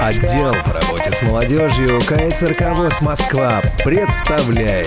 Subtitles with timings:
[0.00, 4.86] Отдел по работе с молодежью КСРК ВОЗ Москва представляет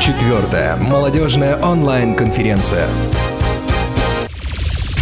[0.00, 2.86] Четвертая молодежная онлайн-конференция.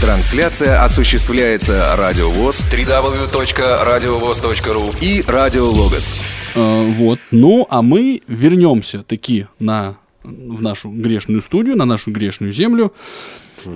[0.00, 6.16] Трансляция осуществляется Радио ВОЗ, www.radiovoz.ru и Радио Логос.
[6.54, 7.18] Э, вот.
[7.30, 12.92] Ну, а мы вернемся таки на в нашу грешную студию, на нашу грешную землю.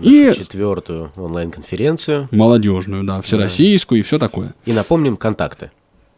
[0.02, 2.28] И четвертую онлайн-конференцию.
[2.30, 4.00] Молодежную, да, всероссийскую да.
[4.00, 4.54] и все такое.
[4.66, 5.70] И напомним контакты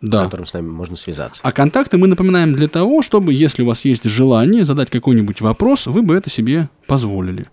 [0.03, 0.25] да.
[0.25, 1.41] которым с нами можно связаться.
[1.45, 5.87] А контакты мы напоминаем для того, чтобы, если у вас есть желание задать какой-нибудь вопрос,
[5.87, 7.47] вы бы это себе позволили.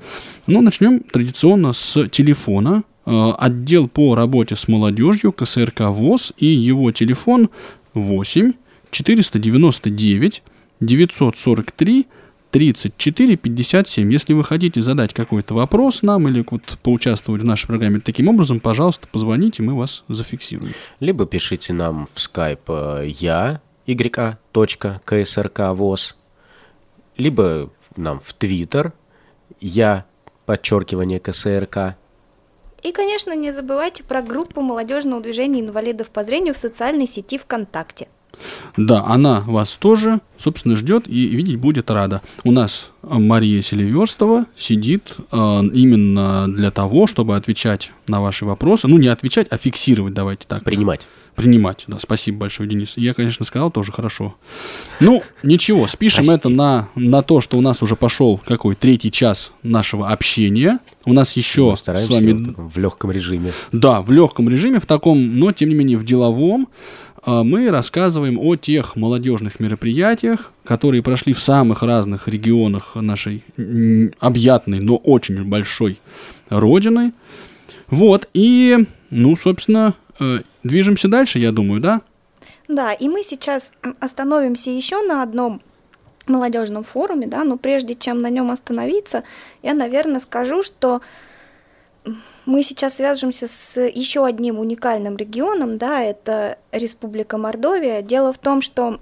[0.47, 2.83] Ну, начнем традиционно с телефона.
[3.05, 7.49] Э, отдел по работе с молодежью КСРК ВОЗ и его телефон
[7.93, 8.53] 8
[8.91, 10.43] 499
[10.79, 12.07] 943
[12.51, 14.11] 34 57.
[14.11, 18.59] Если вы хотите задать какой-то вопрос нам или вот поучаствовать в нашей программе таким образом,
[18.59, 20.73] пожалуйста, позвоните, мы вас зафиксируем.
[20.99, 25.05] Либо пишите нам в skype э, я, y.ksrk.voz,
[27.17, 28.93] либо нам в Twitter
[29.61, 30.05] я,
[30.45, 31.95] подчеркивание КСРК.
[32.81, 38.07] И, конечно, не забывайте про группу молодежного движения инвалидов по зрению в социальной сети ВКонтакте–
[38.77, 42.21] да, она вас тоже, собственно, ждет и видеть будет рада.
[42.43, 45.35] У нас Мария Селиверстова сидит э,
[45.73, 48.87] именно для того, чтобы отвечать на ваши вопросы.
[48.87, 50.63] Ну, не отвечать, а фиксировать, давайте так.
[50.63, 51.07] Принимать.
[51.35, 51.99] Принимать, да.
[51.99, 52.93] Спасибо большое, Денис.
[52.97, 54.35] Я, конечно, сказал тоже хорошо.
[54.99, 56.39] Ну, ничего, спишем Прости.
[56.39, 60.79] это на, на то, что у нас уже пошел какой третий час нашего общения.
[61.05, 62.53] У нас еще с вами...
[62.57, 63.53] В легком режиме.
[63.71, 66.67] Да, в легком режиме, в таком, но, тем не менее, в деловом.
[67.23, 73.43] А мы рассказываем о тех молодежных мероприятиях, которые прошли в самых разных регионах нашей
[74.19, 75.99] объятной, но очень большой
[76.49, 77.13] родины.
[77.87, 82.01] Вот, и, ну, собственно, э, движемся дальше, я думаю, да?
[82.67, 85.61] Да, и мы сейчас остановимся еще на одном
[86.27, 89.23] молодежном форуме, да, но прежде чем на нем остановиться,
[89.63, 91.01] я, наверное, скажу, что
[92.49, 98.01] мы сейчас свяжемся с еще одним уникальным регионом, да, это Республика Мордовия.
[98.01, 98.99] Дело в том, что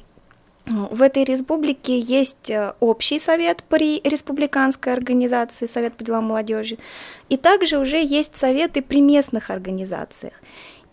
[0.66, 6.78] в этой республике есть э, общий совет при республиканской организации, совет по делам молодежи,
[7.30, 10.34] и также уже есть советы при местных организациях.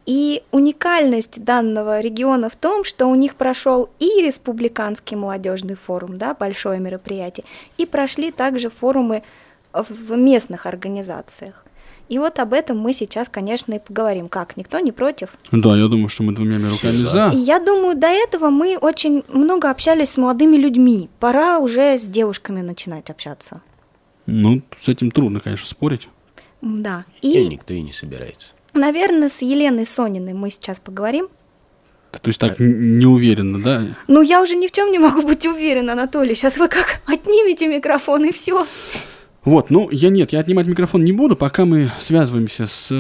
[0.07, 6.35] И уникальность данного региона в том, что у них прошел и республиканский молодежный форум, да,
[6.35, 7.45] большое мероприятие,
[7.79, 9.25] и прошли также форумы
[9.73, 11.65] в местных организациях.
[12.09, 14.29] И вот об этом мы сейчас, конечно, и поговорим.
[14.29, 14.57] Как?
[14.57, 15.31] Никто не против?
[15.53, 17.31] Да, я думаю, что мы двумя руками за.
[17.35, 21.09] Я думаю, до этого мы очень много общались с молодыми людьми.
[21.19, 23.63] Пора уже с девушками начинать общаться.
[24.27, 26.09] Ну, с этим трудно, конечно, спорить.
[26.61, 27.05] Да.
[27.23, 28.49] И, и никто и не собирается.
[28.75, 31.29] Наверное, с Еленой Сониной мы сейчас поговорим.
[32.11, 33.97] То есть так не уверенно, да?
[34.07, 36.35] Ну, я уже ни в чем не могу быть уверена, Анатолий.
[36.35, 38.67] Сейчас вы как отнимете микрофон и все.
[39.45, 42.91] Вот, ну, я нет, я отнимать микрофон не буду, пока мы связываемся с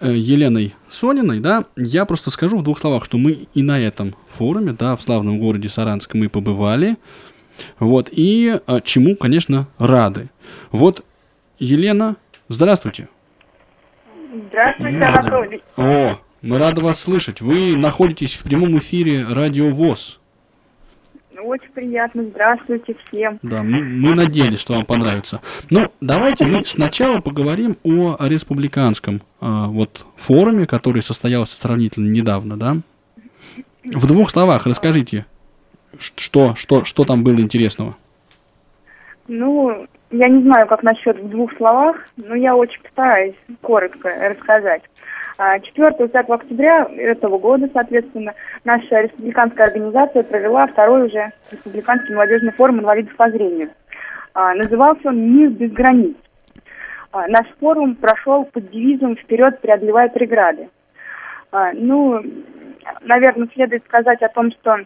[0.00, 4.16] э, Еленой Сониной, да, я просто скажу в двух словах, что мы и на этом
[4.28, 6.96] форуме, да, в славном городе Саранск мы побывали,
[7.78, 10.30] вот, и э, чему, конечно, рады.
[10.72, 11.04] Вот,
[11.60, 12.16] Елена,
[12.48, 13.08] здравствуйте.
[14.48, 15.62] Здравствуйте, Анатолий.
[15.76, 17.40] О, мы рады вас слышать.
[17.40, 20.18] Вы находитесь в прямом эфире Радио ВОЗ.
[21.44, 22.24] Очень приятно.
[22.24, 23.38] Здравствуйте всем.
[23.42, 25.40] Да, мы, мы надеялись, что вам понравится.
[25.70, 32.76] Ну, давайте мы сначала поговорим о республиканском э, вот форуме, который состоялся сравнительно недавно, да?
[33.84, 35.26] В двух словах расскажите,
[35.98, 37.96] что, что, что там было интересного?
[39.26, 44.82] Ну, я не знаю, как насчет в двух словах, но я очень постараюсь коротко рассказать.
[45.38, 48.34] 4-5 а, октября этого года, соответственно,
[48.64, 53.70] наша республиканская организация провела второй уже республиканский молодежный форум инвалидов по зрению.
[54.34, 56.16] А, назывался он «Мир без границ».
[57.12, 60.68] А, наш форум прошел под девизом «Вперед, преодолевая преграды».
[61.74, 62.22] Ну,
[63.02, 64.78] наверное, следует сказать о том, что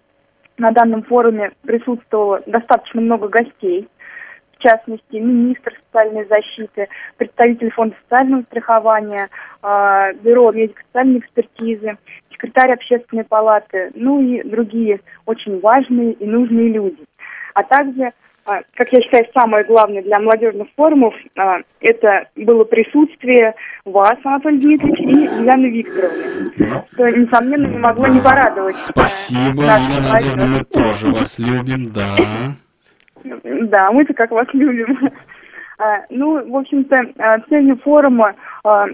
[0.58, 3.88] на данном форуме присутствовало достаточно много гостей,
[4.58, 9.28] в частности, министр социальной защиты, представитель фонда социального страхования,
[9.62, 11.98] э, бюро медико-социальной экспертизы,
[12.30, 17.04] секретарь общественной палаты, ну и другие очень важные и нужные люди.
[17.54, 18.12] А также, э,
[18.74, 21.40] как я считаю, самое главное для молодежных форумов, э,
[21.80, 23.54] это было присутствие
[23.84, 28.76] вас, Анатолий Дмитриевич, и Елены Викторовны, что, несомненно, не могло не порадовать.
[28.76, 32.56] Спасибо, Елена Андреевна, мы тоже вас любим, да.
[33.24, 35.10] Да, мы-то как вас любим.
[35.78, 38.34] А, ну, в общем-то, а, целью форума
[38.64, 38.86] а,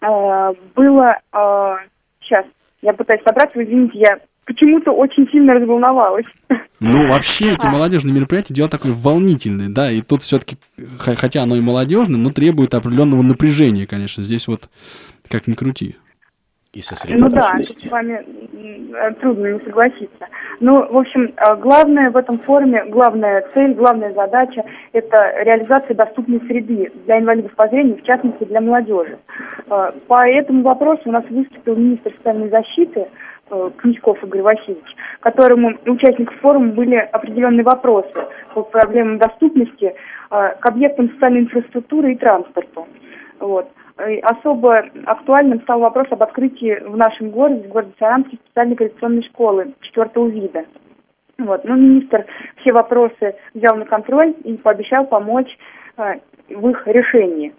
[0.00, 1.18] а, было...
[1.30, 1.76] А,
[2.22, 2.46] сейчас,
[2.80, 6.24] я пытаюсь собраться, извините, я почему-то очень сильно разволновалась.
[6.78, 10.56] Ну, вообще, эти молодежные мероприятия дело такое волнительное, да, и тут все-таки,
[10.98, 14.68] хотя оно и молодежное, но требует определенного напряжения, конечно, здесь вот
[15.30, 15.96] как ни крути.
[16.76, 16.82] И
[17.16, 17.86] Ну да, сосредоточенности.
[17.86, 18.24] с вами
[19.20, 20.26] трудно не согласиться.
[20.60, 24.62] Ну, в общем, э, главное в этом форуме, главная цель, главная задача–
[24.92, 29.18] это реализация доступной среды для инвалидов по зрению, в частности, для молодежи.
[29.70, 33.06] Э, По этому вопросу у нас выступил министр социальной защиты
[33.50, 38.12] э, Князьков Игорь Васильевич, которому участникам форума были определенные вопросы
[38.52, 39.94] по проблемам доступности
[40.30, 42.86] э, к объектам социальной инфраструктуры и транспорту.
[43.40, 43.70] Вот.
[43.98, 49.22] И Особо актуальным стал вопрос об открытии в нашем городе, в городе Саранске, специальной коррекционной
[49.22, 50.66] школы четвертого вида.
[51.38, 51.64] Вот.
[51.64, 52.26] Но министр
[52.60, 55.48] все вопросы взял на контроль и пообещал помочь
[55.96, 56.14] э,
[56.50, 57.54] в их решении.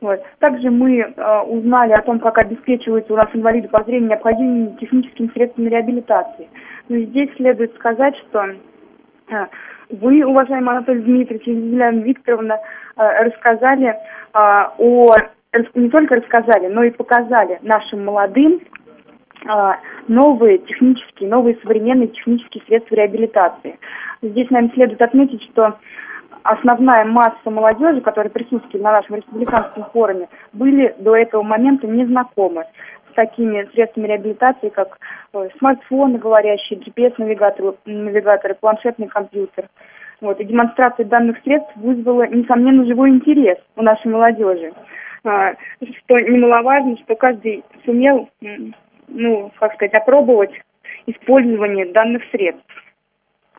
[0.00, 0.20] Вот.
[0.38, 5.28] Также мы э, узнали о том, как обеспечиваются у нас инвалиды по зрению необходимыми техническими
[5.34, 6.48] средствами реабилитации.
[6.88, 9.46] Но здесь следует сказать, что э,
[9.90, 12.58] вы, уважаемый Анатолий Дмитриевич Елена Викторовна,
[12.96, 13.94] э, рассказали э,
[14.32, 15.06] о
[15.74, 18.60] не только рассказали, но и показали нашим молодым
[19.46, 23.78] а, новые технические, новые современные технические средства реабилитации.
[24.22, 25.78] Здесь, наверное, следует отметить, что
[26.42, 32.64] основная масса молодежи, которая присутствовала на нашем республиканском форуме, были до этого момента не знакомы
[33.10, 34.98] с такими средствами реабилитации, как
[35.32, 39.68] э, смартфоны говорящие, GPS-навигаторы, навигаторы, планшетный компьютер.
[40.20, 40.38] Вот.
[40.38, 44.72] И демонстрация данных средств вызвала, несомненно, живой интерес у нашей молодежи.
[45.22, 48.28] Что немаловажно, что каждый сумел,
[49.08, 50.52] ну, как сказать, опробовать
[51.06, 52.64] использование данных средств.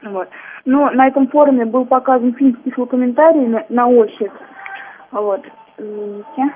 [0.03, 0.29] Вот.
[0.65, 4.31] Но на этом форуме был показан фильм с тифлокомментариями на ощупь.
[5.11, 5.45] Вот.
[5.77, 6.55] Извините.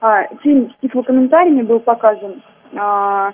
[0.00, 2.42] А, фильм с тифлокомментариями был показан
[2.76, 3.32] а,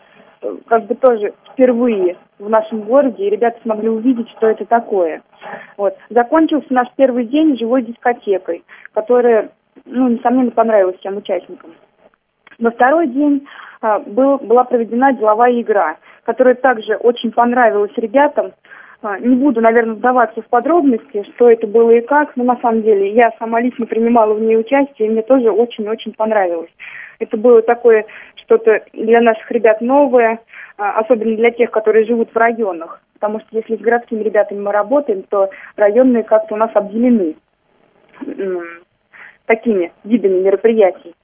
[0.66, 5.22] как бы тоже впервые в нашем городе, и ребята смогли увидеть, что это такое.
[5.76, 5.96] Вот.
[6.10, 9.50] Закончился наш первый день живой дискотекой, которая,
[9.84, 11.74] ну, несомненно, понравилась всем участникам.
[12.58, 13.46] На второй день
[13.80, 18.52] а, был, была проведена деловая игра, которая также очень понравилась ребятам.
[19.02, 22.82] А, не буду, наверное, вдаваться в подробности, что это было и как, но на самом
[22.82, 26.70] деле я сама лично принимала в ней участие, и мне тоже очень-очень понравилось.
[27.18, 28.06] Это было такое
[28.36, 30.40] что-то для наших ребят новое,
[30.78, 33.00] а, особенно для тех, которые живут в районах.
[33.14, 37.34] Потому что если с городскими ребятами мы работаем, то районные как-то у нас обделены
[39.46, 41.14] такими видами мероприятий.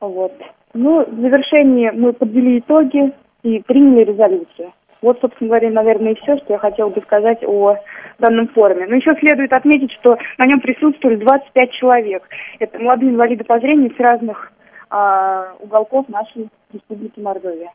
[0.00, 0.32] Вот.
[0.74, 3.12] Ну, в завершении мы подвели итоги
[3.42, 4.72] и приняли резолюцию.
[5.02, 7.76] Вот, собственно говоря, наверное, и все, что я хотела бы сказать о
[8.18, 8.86] данном форуме.
[8.86, 12.22] Но еще следует отметить, что на нем присутствовали 25 человек.
[12.58, 14.52] Это молодые инвалиды по зрению с разных
[14.90, 17.70] а, уголков нашей республики Мордовия.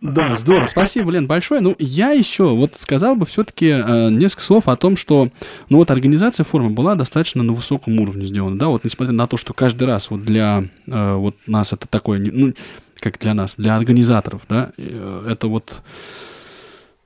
[0.00, 0.66] Да, здорово.
[0.66, 1.60] Спасибо, Лен, большое.
[1.60, 5.30] Ну, я еще вот сказал бы все-таки э, несколько слов о том, что,
[5.68, 9.36] ну, вот организация форума была достаточно на высоком уровне сделана, да, вот несмотря на то,
[9.36, 12.54] что каждый раз вот для э, вот нас это такое, ну,
[13.00, 15.82] как для нас, для организаторов, да, э, это вот,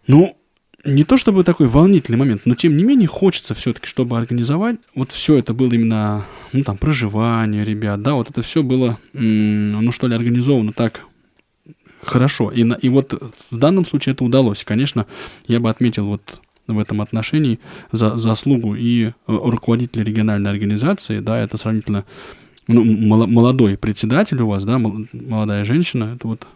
[0.06, 0.36] ну,
[0.84, 5.12] не то чтобы такой волнительный момент, но тем не менее хочется все-таки, чтобы организовать, вот
[5.12, 10.06] все это было именно, ну, там, проживание ребят, да, вот это все было, ну, что
[10.06, 11.02] ли, организовано так
[12.02, 12.50] хорошо.
[12.50, 13.12] И, на- и вот
[13.50, 14.62] в данном случае это удалось.
[14.62, 15.06] И, конечно,
[15.46, 17.58] я бы отметил вот в этом отношении
[17.92, 22.04] за, заслугу и э, руководителя региональной организации, да, это сравнительно
[22.68, 22.84] ну,
[23.26, 26.46] молодой председатель у вас, да, мол- молодая женщина, это вот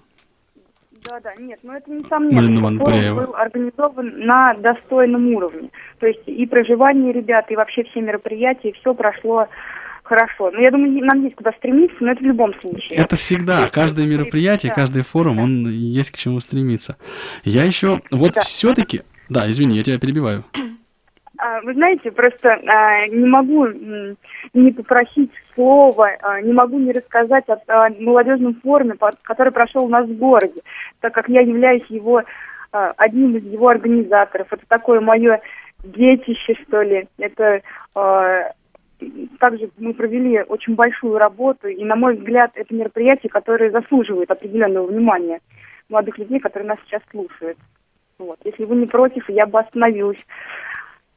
[1.08, 2.40] Да, да, нет, но это несомненно.
[2.78, 5.70] Форум был организован на достойном уровне.
[5.98, 9.48] То есть и проживание ребят, и вообще все мероприятия, все прошло
[10.04, 10.50] хорошо.
[10.50, 12.98] Но я думаю, нам есть куда стремиться, но это в любом случае.
[12.98, 14.76] Это всегда, каждое мероприятие, Да.
[14.76, 16.96] каждый форум, он есть к чему стремиться.
[17.42, 18.42] Я еще, вот Да.
[18.42, 20.44] все-таки, да, извини, я тебя перебиваю.
[21.36, 27.44] А, Вы знаете, просто а, не могу не попросить слова, а, не могу не рассказать
[27.48, 28.94] о, о молодежном форуме,
[29.24, 30.62] который прошел у нас в городе,
[31.00, 32.22] так как я являюсь его
[32.70, 34.46] а, одним из его организаторов.
[34.52, 35.40] Это такое мое
[35.82, 37.08] детище, что ли.
[37.18, 37.62] Это
[39.38, 44.86] также мы провели очень большую работу, и, на мой взгляд, это мероприятие, которое заслуживает определенного
[44.86, 45.40] внимания
[45.88, 47.58] молодых людей, которые нас сейчас слушают.
[48.18, 48.38] Вот.
[48.44, 50.18] Если вы не против, я бы остановилась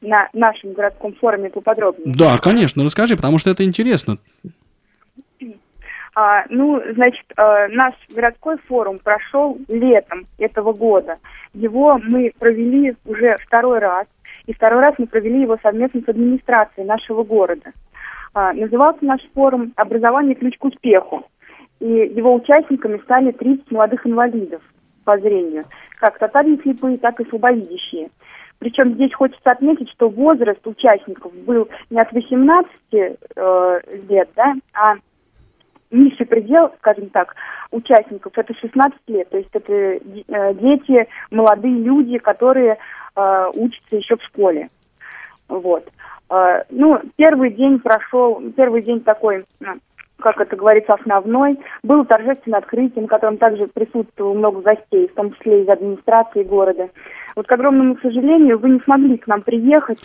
[0.00, 2.14] на нашем городском форуме поподробнее.
[2.14, 4.18] Да, конечно, расскажи, потому что это интересно.
[6.14, 11.16] А, ну, значит, э, наш городской форум прошел летом этого года.
[11.54, 14.06] Его мы провели уже второй раз,
[14.48, 17.70] и второй раз мы провели его совместно с администрацией нашего города.
[18.32, 20.34] А, назывался наш форум «Образование.
[20.34, 21.26] Ключ к успеху».
[21.80, 24.62] И его участниками стали 30 молодых инвалидов
[25.04, 25.64] по зрению,
[26.00, 28.08] как тотально слепые, так и слабовидящие.
[28.58, 33.14] Причем здесь хочется отметить, что возраст участников был не от 18 э,
[34.08, 34.94] лет, да, а
[35.90, 37.34] низший предел, скажем так,
[37.70, 39.28] участников это 16 лет.
[39.30, 42.78] То есть это э, дети, молодые люди, которые
[43.16, 44.68] э, учатся еще в школе.
[45.48, 45.88] Вот.
[46.30, 49.44] Э, ну, первый день прошел, первый день такой,
[50.18, 51.58] как это говорится, основной.
[51.82, 56.88] Было торжественное открытие, на котором также присутствовало много гостей, в том числе из администрации города.
[57.36, 60.00] Вот, к огромному сожалению, вы не смогли к нам приехать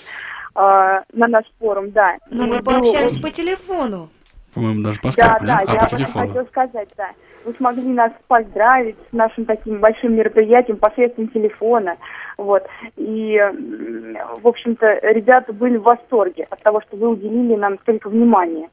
[0.55, 2.15] э, на наш форум, да.
[2.29, 4.09] Но мы пообщались по телефону.
[4.53, 6.27] По-моему, даже по Да, скайпу, да, а я по телефону.
[6.27, 7.09] хотела сказать, да.
[7.45, 11.97] Вы смогли нас поздравить с нашим таким большим мероприятием посредством телефона.
[12.37, 12.63] Вот.
[12.95, 13.37] И,
[14.41, 18.69] в общем-то, ребята были в восторге от того, что вы уделили нам столько внимания.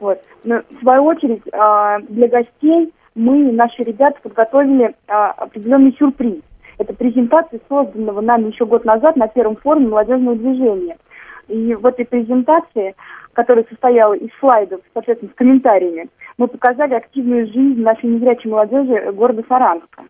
[0.00, 0.20] Вот.
[0.44, 6.40] Но, в свою очередь, а, для гостей мы, наши ребята, подготовили а, определенный сюрприз.
[6.78, 10.96] Это презентация, созданного нами еще год назад на первом форуме молодежного движения.
[11.48, 12.94] И в этой презентации,
[13.32, 16.08] которая состояла из слайдов, соответственно, с комментариями,
[16.38, 20.04] мы показали активную жизнь нашей незрячей молодежи города Саранска.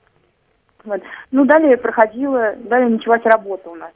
[0.84, 1.02] Вот.
[1.30, 3.92] Ну, далее проходила, далее началась работа у нас.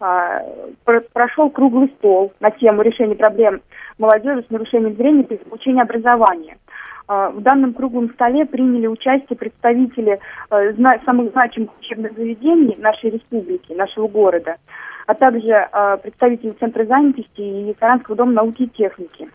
[0.00, 0.38] А,
[0.84, 3.62] про- прошел круглый стол на тему решения проблем
[3.98, 6.56] молодежи с нарушением зрения при получении образования.
[7.06, 10.18] А, В данном круглом столе приняли участие представители
[10.50, 10.72] э,
[11.04, 14.56] самых значимых учебных заведений нашей республики, нашего города,
[15.06, 19.28] а также э, представители Центра занятости и Саранского дома науки и техники.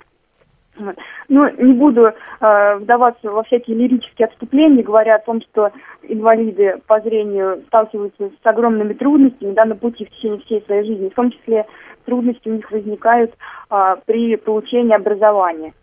[0.78, 0.96] Вот.
[1.28, 5.72] Ну, не буду э, вдаваться во всякие лирические отступления, говоря о том, что
[6.04, 11.10] инвалиды по зрению сталкиваются с огромными трудностями да, на пути в течение всей своей жизни.
[11.10, 11.66] В том числе
[12.06, 13.36] трудности у них возникают
[13.70, 15.74] а, при получении образования.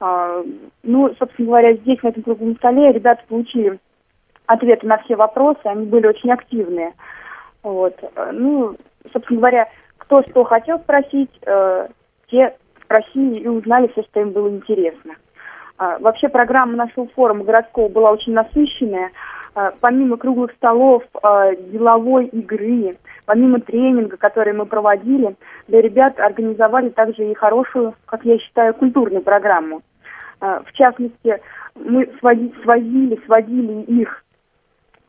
[0.00, 0.42] А,
[0.82, 3.78] ну, собственно говоря, здесь, на этом круглом столе, ребята получили
[4.46, 6.92] ответы на все вопросы, они были очень активные.
[7.62, 7.96] Вот.
[8.16, 8.76] Э, Ну,
[9.12, 9.68] собственно говоря,
[9.98, 11.88] кто что хотел спросить, э,
[12.28, 15.14] те спросили и узнали все, что им было интересно.
[15.78, 19.10] А, Вообще программа нашего форума городского была очень насыщенная.
[19.54, 25.34] А, Помимо круглых столов, а, деловой игры, помимо тренинга, который мы проводили,
[25.68, 29.82] для ребят организовали также и хорошую, как я считаю, культурную программу.
[30.40, 31.40] В частности,
[31.76, 34.24] мы своди- свозили, сводили их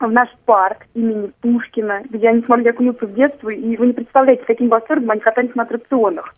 [0.06, 4.44] в наш парк имени Пушкина, где они смогли окунуться в детство, и вы не представляете,
[4.46, 6.34] каким восторгом они катались на аттракционах.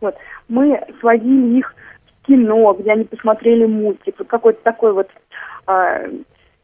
[0.00, 0.16] Вот.
[0.48, 1.74] Мы сводили их
[2.06, 5.08] в кино, где они посмотрели мультик, вот какой-то такой вот
[5.66, 6.02] а,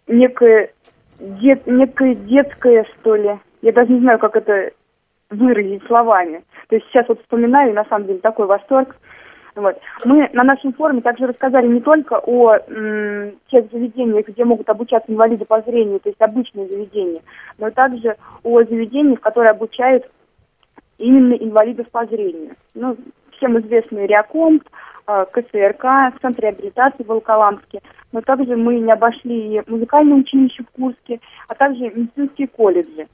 [0.06, 0.72] некое,
[1.18, 4.72] дет, некое детское, что ли, я даже не знаю, как это
[5.30, 6.44] выразить словами.
[6.68, 8.96] То есть сейчас вот вспоминаю, на самом деле такой восторг.
[9.56, 9.78] Вот.
[10.04, 15.10] Мы на нашем форуме также рассказали не только о м, тех заведениях, где могут обучаться
[15.10, 17.22] инвалиды по зрению, то есть обычные заведения,
[17.58, 20.04] но также о заведениях, которые обучают
[20.98, 22.54] именно инвалидов по зрению.
[22.74, 22.96] Ну,
[23.38, 24.62] всем известный Реакомп,
[25.06, 27.80] э, КСРК, Центр реабилитации в Волоколамске,
[28.12, 33.06] но также мы не обошли и музыкальное училище в Курске, а также медицинские колледжи.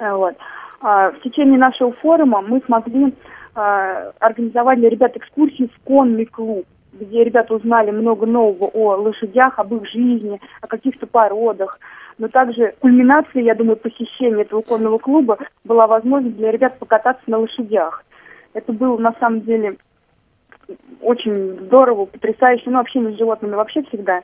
[0.00, 0.34] Э, Вот.
[0.80, 3.14] А, В течение нашего форума мы смогли
[3.54, 9.58] а, организовать для ребят экскурсии в конный клуб, где ребята узнали много нового о лошадях,
[9.58, 11.78] об их жизни, о каких-то породах.
[12.18, 17.38] Но также кульминацией, я думаю, посещения этого конного клуба была возможность для ребят покататься на
[17.38, 18.04] лошадях.
[18.52, 19.76] Это было на самом деле
[21.00, 22.70] очень здорово, потрясающе.
[22.70, 24.22] Ну, общение с животными вообще всегда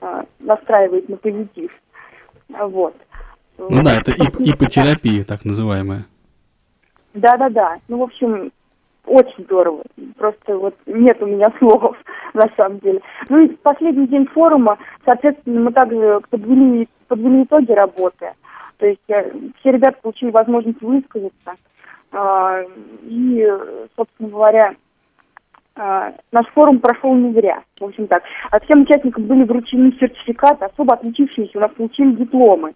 [0.00, 1.70] а, настраивает на позитив.
[2.48, 2.94] Вот.
[3.58, 6.04] Ну да, это ип- ипотерапия, так называемая.
[7.14, 7.78] Да-да-да.
[7.88, 8.52] Ну, в общем,
[9.06, 9.82] очень здорово.
[10.16, 11.96] Просто вот нет у меня слов,
[12.32, 13.00] на самом деле.
[13.28, 18.32] Ну и последний день форума, соответственно, мы также подвели, подвели итоги работы.
[18.78, 19.30] То есть э,
[19.60, 21.54] все ребята получили возможность высказаться.
[22.12, 22.62] А,
[23.02, 23.48] И,
[23.96, 24.74] собственно говоря,
[25.76, 27.62] а, наш форум прошел не зря.
[27.80, 28.22] В общем так.
[28.50, 32.74] А всем участникам были вручены сертификаты, особо отличившиеся у нас получили дипломы.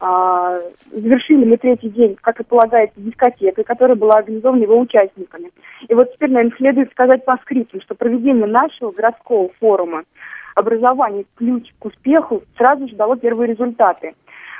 [0.00, 0.58] А,
[0.92, 5.50] завершили мы третий день, как и полагается, дискотекой, которая была организована его участниками.
[5.88, 10.04] И вот теперь, наверное, следует сказать по скриптам, что проведение нашего городского форума
[10.54, 14.14] образование ключ к успеху сразу же дало первые результаты.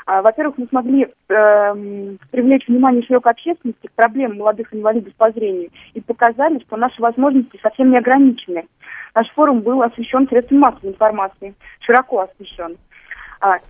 [0.07, 5.71] А, Во-первых, мы смогли эм, привлечь внимание широкой общественности к проблемам молодых инвалидов по зрению
[5.95, 8.67] и показали, что наши возможности совсем не ограничены.
[9.15, 12.77] Наш форум был освещен средствами массовой информации, широко освещен.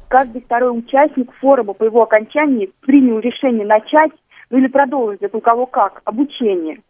[0.08, 4.12] Каждый второй участник форума по его окончании принял решение начать,
[4.50, 6.80] ну или продолжить, это у кого как, обучение.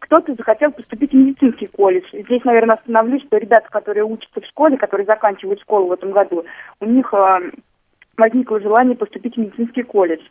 [0.00, 2.04] Кто-то захотел поступить в медицинский колледж.
[2.12, 6.44] Здесь, наверное, остановлюсь, что ребята, которые учатся в школе, которые заканчивают школу в этом году,
[6.80, 7.50] у них э,
[8.16, 10.22] возникло желание поступить в медицинский колледж.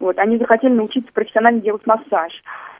[0.00, 2.32] Вот, они захотели научиться профессионально делать массаж.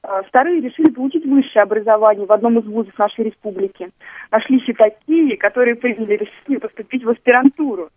[0.03, 3.91] Э, вторые решили получить высшее образование в одном из вузов нашей республики.
[4.31, 7.91] Нашлись и такие, которые приняли решение поступить в аспирантуру.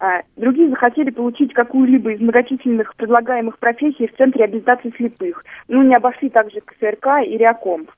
[0.00, 5.44] Э, другие захотели получить какую-либо из многочисленных предлагаемых профессий в Центре реабилитации слепых.
[5.68, 7.90] Ну, не обошли также КСРК и Реакомп.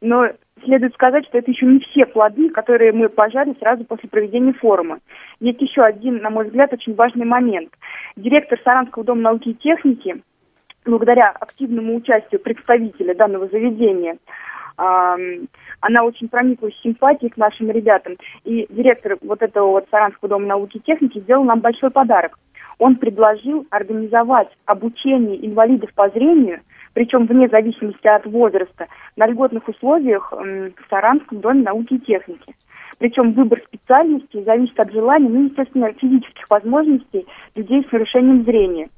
[0.00, 0.28] Но
[0.64, 5.00] следует сказать, что это еще не все плоды, которые мы пожали сразу после проведения форума.
[5.40, 7.70] Есть еще один, на мой взгляд, очень важный момент.
[8.16, 10.22] Директор Саранского дома науки и техники,
[10.84, 14.18] благодаря активному участию представителя данного заведения,
[15.80, 18.16] она очень прониклась симпатией к нашим ребятам.
[18.44, 22.38] И директор вот этого вот Саранского дома науки и техники сделал нам большой подарок.
[22.78, 26.60] Он предложил организовать обучение инвалидов по зрению
[26.94, 32.54] причем вне зависимости от возраста, на льготных условиях в Саранском доме науки и техники.
[32.98, 38.88] Причем выбор специальности зависит от желания, ну, естественно, физических возможностей людей с нарушением зрения.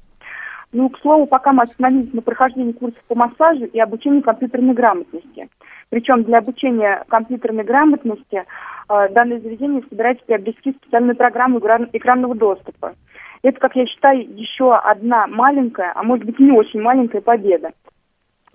[0.73, 5.47] Ну, к слову, пока мы остановились на прохождении курсов по массажу и обучению компьютерной грамотности.
[5.89, 8.43] Причем для обучения компьютерной грамотности
[8.89, 12.95] э, данное заведение собирается приобрести специальную программу экранного доступа.
[13.43, 17.69] Это, как я считаю, еще одна маленькая, а может быть не очень маленькая победа.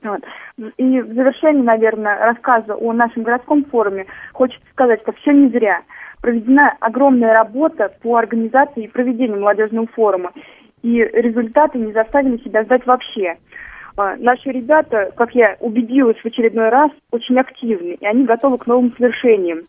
[0.03, 0.21] Вот.
[0.77, 5.83] И в завершении, наверное, рассказа о нашем городском форуме хочется сказать, что все не зря.
[6.21, 10.33] Проведена огромная работа по организации и проведению молодежного форума,
[10.82, 13.37] и результаты не заставили себя ждать вообще.
[13.97, 18.66] А, наши ребята, как я убедилась в очередной раз, очень активны, и они готовы к
[18.66, 19.62] новым свершениям,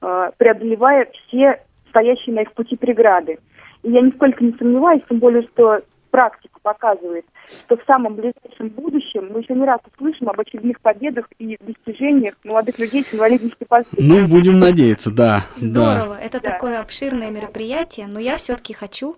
[0.00, 3.38] а, преодолевая все стоящие на их пути преграды.
[3.82, 5.80] И я нисколько не сомневаюсь, тем более, что
[6.10, 7.24] практика показывает,
[7.66, 12.34] что в самом ближайшем будущем мы еще не раз услышим об очередных победах и достижениях
[12.44, 14.22] молодых людей с инвалидностью по зрению.
[14.22, 15.44] Ну, будем надеяться, да.
[15.56, 16.14] Здорово.
[16.14, 16.20] Да.
[16.22, 16.50] Это да.
[16.50, 19.16] такое обширное мероприятие, но я все-таки хочу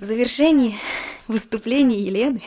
[0.00, 0.76] в завершении
[1.26, 2.42] выступления Елены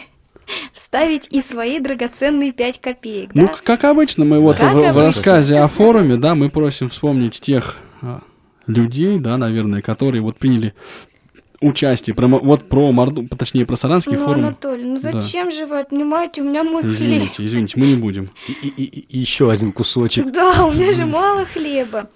[0.73, 3.31] вставить и свои драгоценные 5 копеек.
[3.33, 3.55] Ну, да?
[3.63, 8.21] как обычно, мы вот в, в рассказе о форуме, да, мы просим вспомнить тех а,
[8.67, 10.73] людей, да, наверное, которые вот приняли
[11.61, 14.45] участие, про, вот про Морду, точнее, про Саранский ну, форум.
[14.45, 15.55] Анатолий, ну зачем да.
[15.55, 17.47] же вы отнимаете у меня мой извините, хлеб?
[17.47, 18.29] Извините, мы не будем.
[18.47, 20.31] И, и, и еще один кусочек.
[20.31, 22.09] Да, у меня же мало хлеба.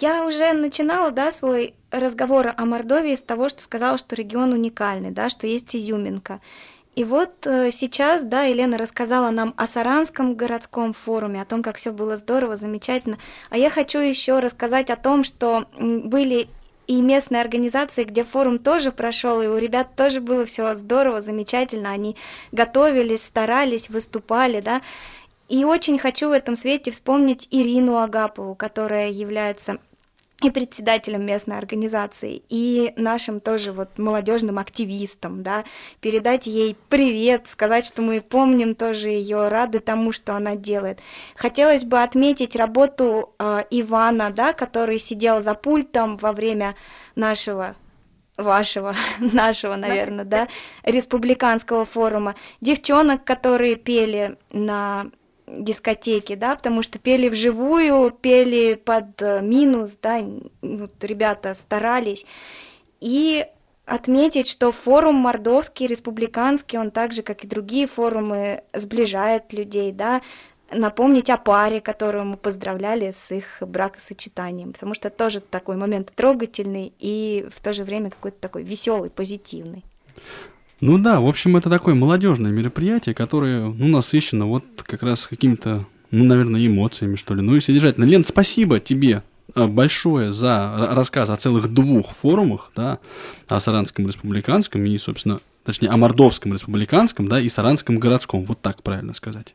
[0.00, 5.12] Я уже начинала, да, свой разговор о Мордовии с того, что сказала, что регион уникальный,
[5.12, 6.40] да, что есть изюминка.
[6.96, 11.76] И вот э, сейчас, да, Елена рассказала нам о Саранском городском форуме, о том, как
[11.76, 13.18] все было здорово, замечательно.
[13.50, 16.48] А я хочу еще рассказать о том, что были
[16.88, 21.92] и местные организации, где форум тоже прошел, и у ребят тоже было все здорово, замечательно,
[21.92, 22.16] они
[22.50, 24.82] готовились, старались, выступали, да.
[25.48, 29.78] И очень хочу в этом свете вспомнить Ирину Агапову, которая является
[30.42, 35.64] и председателем местной организации, и нашим тоже вот молодежным активистам, да,
[36.00, 41.00] передать ей привет, сказать, что мы помним тоже ее, рады тому, что она делает.
[41.34, 46.74] Хотелось бы отметить работу э, Ивана, да, который сидел за пультом во время
[47.14, 47.76] нашего
[48.36, 50.48] вашего, нашего, наверное, да,
[50.82, 55.06] республиканского форума, девчонок, которые пели на
[55.46, 60.24] дискотеки, да, потому что пели вживую, пели под э, минус, да,
[60.62, 62.24] вот ребята старались.
[63.00, 63.46] И
[63.86, 70.22] отметить, что форум мордовский, республиканский, он так же, как и другие форумы, сближает людей, да,
[70.70, 76.92] напомнить о паре, которую мы поздравляли с их бракосочетанием, потому что тоже такой момент трогательный
[76.98, 79.84] и в то же время какой-то такой веселый, позитивный.
[80.80, 85.86] Ну да, в общем, это такое молодежное мероприятие, которое, ну, насыщено вот как раз какими-то,
[86.10, 87.42] ну, наверное, эмоциями, что ли.
[87.42, 88.04] Ну и содержательно.
[88.04, 89.22] Лен, спасибо тебе
[89.54, 92.98] а, большое за рассказ о целых двух форумах, да,
[93.48, 98.82] о Саранском республиканском и, собственно, точнее, о Мордовском республиканском, да, и Саранском городском, вот так
[98.82, 99.54] правильно сказать.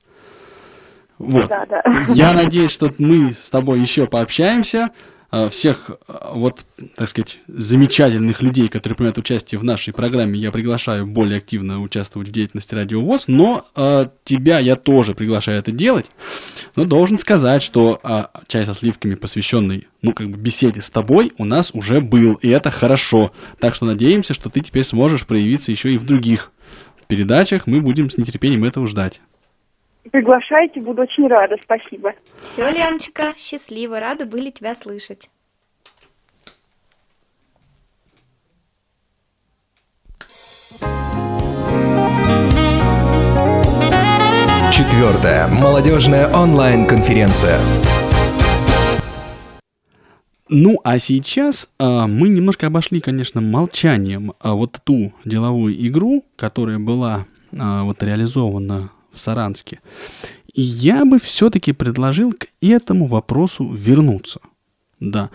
[1.18, 1.50] Вот.
[1.50, 1.84] Да, да.
[2.14, 4.92] Я надеюсь, что мы с тобой еще пообщаемся.
[5.32, 6.66] Э, всех э, вот,
[6.96, 12.30] так сказать, замечательных людей, которые принимают участие в нашей программе, я приглашаю более активно участвовать
[12.30, 16.08] в деятельности Радио ВОЗ, но э, тебя я тоже приглашаю это делать,
[16.76, 21.32] но должен сказать, что э, чай со сливками, посвященный, ну, как бы беседе с тобой,
[21.38, 25.72] у нас уже был, и это хорошо, так что надеемся, что ты теперь сможешь проявиться
[25.72, 26.52] еще и в других
[27.08, 29.22] передачах, мы будем с нетерпением этого ждать.
[30.12, 32.14] Приглашайте, буду очень рада, спасибо.
[32.42, 35.30] Все, Леночка, счастливо, рада были тебя слышать.
[44.72, 47.60] Четвертая молодежная онлайн-конференция.
[50.48, 56.80] Ну, а сейчас а, мы немножко обошли, конечно, молчанием а, вот ту деловую игру, которая
[56.80, 59.82] была а, вот реализована в Саранске.
[60.54, 64.40] И я бы все-таки предложил к этому вопросу вернуться.
[65.00, 65.30] Да.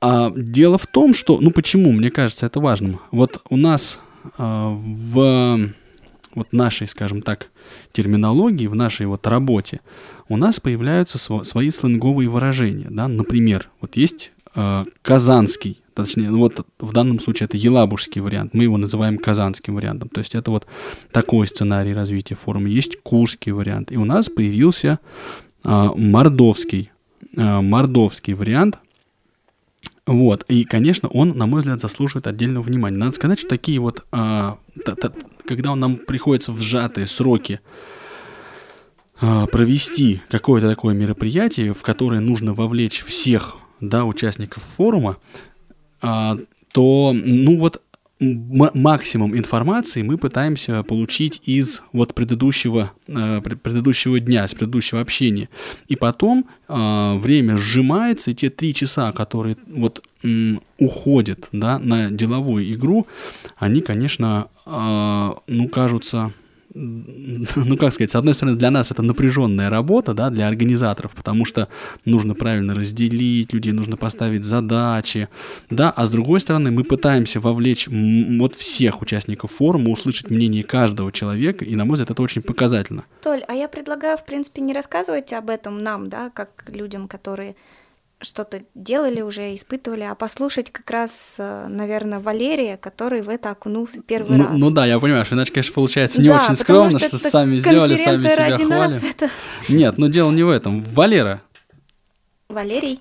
[0.00, 3.00] А, дело в том, что, ну почему, мне кажется, это важным.
[3.10, 4.00] Вот у нас
[4.38, 5.70] а, в
[6.34, 7.50] вот нашей, скажем так,
[7.92, 9.80] терминологии, в нашей вот работе,
[10.28, 16.38] у нас появляются св- свои сленговые выражения, да, например, вот есть э, казанский, точнее, ну
[16.38, 20.50] вот в данном случае это елабужский вариант, мы его называем казанским вариантом, то есть это
[20.50, 20.66] вот
[21.12, 24.98] такой сценарий развития форума, есть курский вариант, и у нас появился
[25.64, 26.90] э, мордовский,
[27.36, 28.78] э, мордовский вариант,
[30.10, 32.96] вот, и, конечно, он, на мой взгляд, заслуживает отдельного внимания.
[32.96, 35.12] Надо сказать, что такие вот, а, та, та,
[35.46, 37.60] когда нам приходится в сжатые сроки
[39.20, 45.59] а, провести какое-то такое мероприятие, в которое нужно вовлечь всех, да, участников форума, а,
[46.00, 47.82] то, ну вот,
[48.20, 55.48] максимум информации мы пытаемся получить из вот предыдущего, э, предыдущего дня, с предыдущего общения.
[55.88, 60.04] И потом э, время сжимается, и те три часа, которые вот
[60.78, 63.06] уходят да, на деловую игру,
[63.56, 66.32] они, конечно, э, ну, кажутся
[66.74, 71.44] ну, как сказать, с одной стороны, для нас это напряженная работа, да, для организаторов, потому
[71.44, 71.68] что
[72.04, 75.28] нужно правильно разделить людей, нужно поставить задачи,
[75.68, 81.12] да, а с другой стороны, мы пытаемся вовлечь вот всех участников форума, услышать мнение каждого
[81.12, 83.04] человека, и, на мой взгляд, это очень показательно.
[83.22, 87.56] Толь, а я предлагаю, в принципе, не рассказывать об этом нам, да, как людям, которые
[88.22, 94.02] что-то делали уже, испытывали, а послушать как раз, э, наверное, Валерия, который в это окунулся
[94.02, 94.60] первый ну, раз.
[94.60, 97.56] Ну да, я понимаю, что иначе, конечно, получается не да, очень скромно, что, что сами
[97.56, 98.68] сделали, сами себя хвалим.
[98.68, 99.30] Нас это...
[99.68, 100.82] Нет, но дело не в этом.
[100.84, 101.42] Валера.
[102.48, 103.00] Валерий.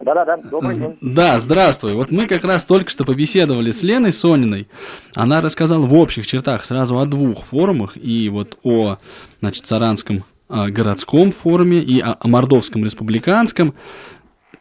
[0.00, 0.98] Да-да-да, добрый день.
[1.00, 1.94] Да, здравствуй.
[1.94, 4.68] Вот мы как раз только что побеседовали с Леной Сониной.
[5.14, 8.98] Она рассказала в общих чертах сразу о двух форумах и вот о,
[9.40, 13.74] значит, Саранском а, городском форуме и о Мордовском республиканском.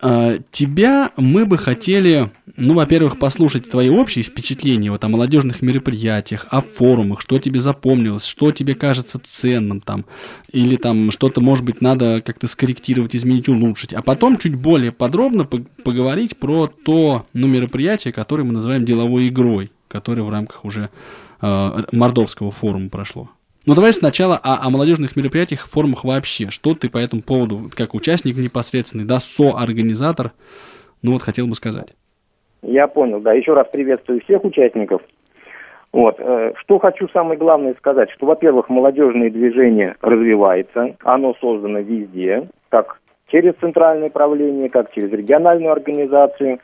[0.04, 6.46] А, тебя мы бы хотели, ну, во-первых, послушать твои общие впечатления вот о молодежных мероприятиях,
[6.50, 10.06] о форумах, что тебе запомнилось, что тебе кажется ценным там,
[10.52, 15.46] или там что-то, может быть, надо как-то скорректировать, изменить, улучшить, а потом чуть более подробно
[15.46, 20.90] поговорить про то, ну, мероприятие, которое мы называем деловой игрой, которое в рамках уже
[21.42, 23.30] э, Мордовского форума прошло.
[23.66, 26.50] Ну, давай сначала о, о молодежных мероприятиях, форумах вообще.
[26.50, 30.32] Что ты по этому поводу, как участник непосредственный, да, соорганизатор,
[31.02, 31.94] ну вот хотел бы сказать.
[32.62, 33.34] Я понял, да.
[33.34, 35.02] Еще раз приветствую всех участников.
[35.94, 36.16] Вот.
[36.20, 43.00] Э, что хочу самое главное сказать, что, во-первых, молодежное движение развивается, оно создано везде, как
[43.28, 46.60] через центральное правление, как через региональную организацию.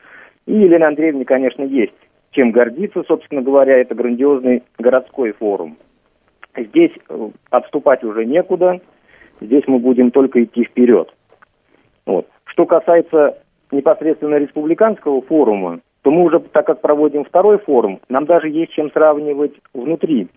[0.46, 1.94] И Елена Андреевна, конечно, есть
[2.32, 5.76] чем гордиться, собственно говоря, это грандиозный городской форум.
[6.56, 8.80] Здесь э, отступать уже некуда,
[9.40, 11.12] здесь мы будем только идти вперед.
[12.06, 12.26] Вот.
[12.44, 13.38] Что касается
[13.70, 18.90] непосредственно республиканского форума, то мы уже, так как проводим второй форум, нам даже есть чем
[18.90, 20.28] сравнивать внутри.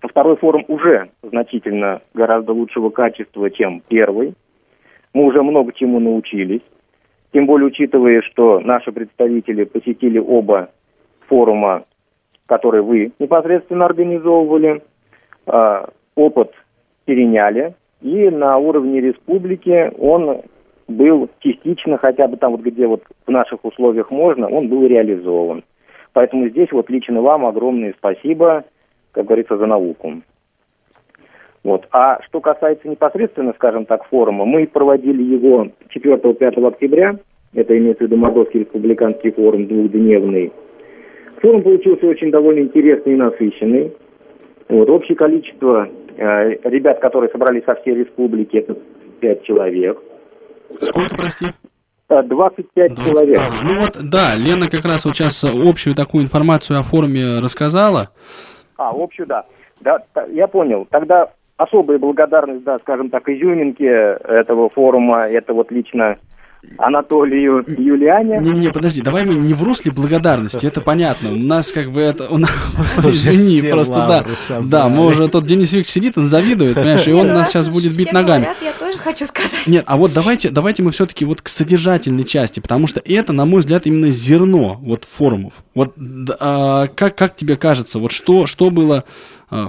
[0.00, 4.34] Второй форум уже значительно гораздо лучшего качества, чем первый.
[5.12, 6.62] Мы уже много чему научились.
[7.32, 10.70] Тем более учитывая, что наши представители посетили оба
[11.28, 11.84] форума,
[12.46, 14.82] которые вы непосредственно организовывали.
[15.52, 16.52] Э, опыт
[17.06, 20.42] переняли, и на уровне республики он
[20.86, 25.64] был частично, хотя бы там вот где вот в наших условиях можно, он был реализован.
[26.12, 28.64] Поэтому здесь вот лично вам огромное спасибо,
[29.12, 30.22] как говорится, за науку.
[31.64, 31.86] Вот.
[31.90, 37.16] А что касается непосредственно, скажем так, форума, мы проводили его 4-5 октября,
[37.54, 40.52] это имеется в виду Мордовский республиканский форум двухдневный.
[41.42, 43.92] Форум получился очень довольно интересный и насыщенный.
[44.70, 48.76] Вот, общее количество э, ребят, которые собрались со всей республики, это
[49.20, 49.98] 5 человек.
[50.80, 51.46] Сколько, прости?
[52.08, 53.38] 25 э, 20, человек.
[53.38, 58.10] А, ну вот, да, Лена как раз вот сейчас общую такую информацию о форуме рассказала.
[58.76, 59.44] А, общую, да.
[59.80, 59.98] Да,
[60.30, 60.86] я понял.
[60.88, 66.16] Тогда особая благодарность, да, скажем так, изюминке этого форума, это вот лично
[66.78, 68.38] Анатолию Юлиане.
[68.40, 71.32] Не-не, подожди, давай мы не в русле благодарности, это понятно.
[71.32, 72.24] У нас как бы это...
[73.04, 74.60] Извини, просто да.
[74.60, 75.28] Да, мы уже...
[75.28, 78.48] Тот Денис Викторович сидит, он завидует, понимаешь, и он нас сейчас будет бить ногами.
[78.60, 79.66] я тоже хочу сказать.
[79.66, 83.44] Нет, а вот давайте, давайте мы все-таки вот к содержательной части, потому что это, на
[83.44, 85.64] мой взгляд, именно зерно вот форумов.
[85.74, 85.94] Вот
[86.40, 89.04] а, как, как тебе кажется, вот что, что было
[89.50, 89.68] а,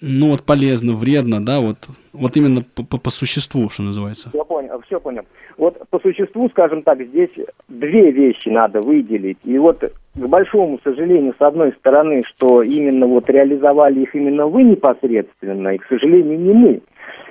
[0.00, 1.78] ну вот полезно, вредно, да, вот,
[2.12, 4.30] вот именно по, по, по существу, что называется.
[4.32, 5.22] Я понял, все понял.
[5.58, 7.30] Вот по существу, скажем так, здесь
[7.68, 9.38] две вещи надо выделить.
[9.44, 14.62] И вот, к большому сожалению, с одной стороны, что именно вот реализовали их именно вы
[14.62, 16.80] непосредственно, и, к сожалению, не мы.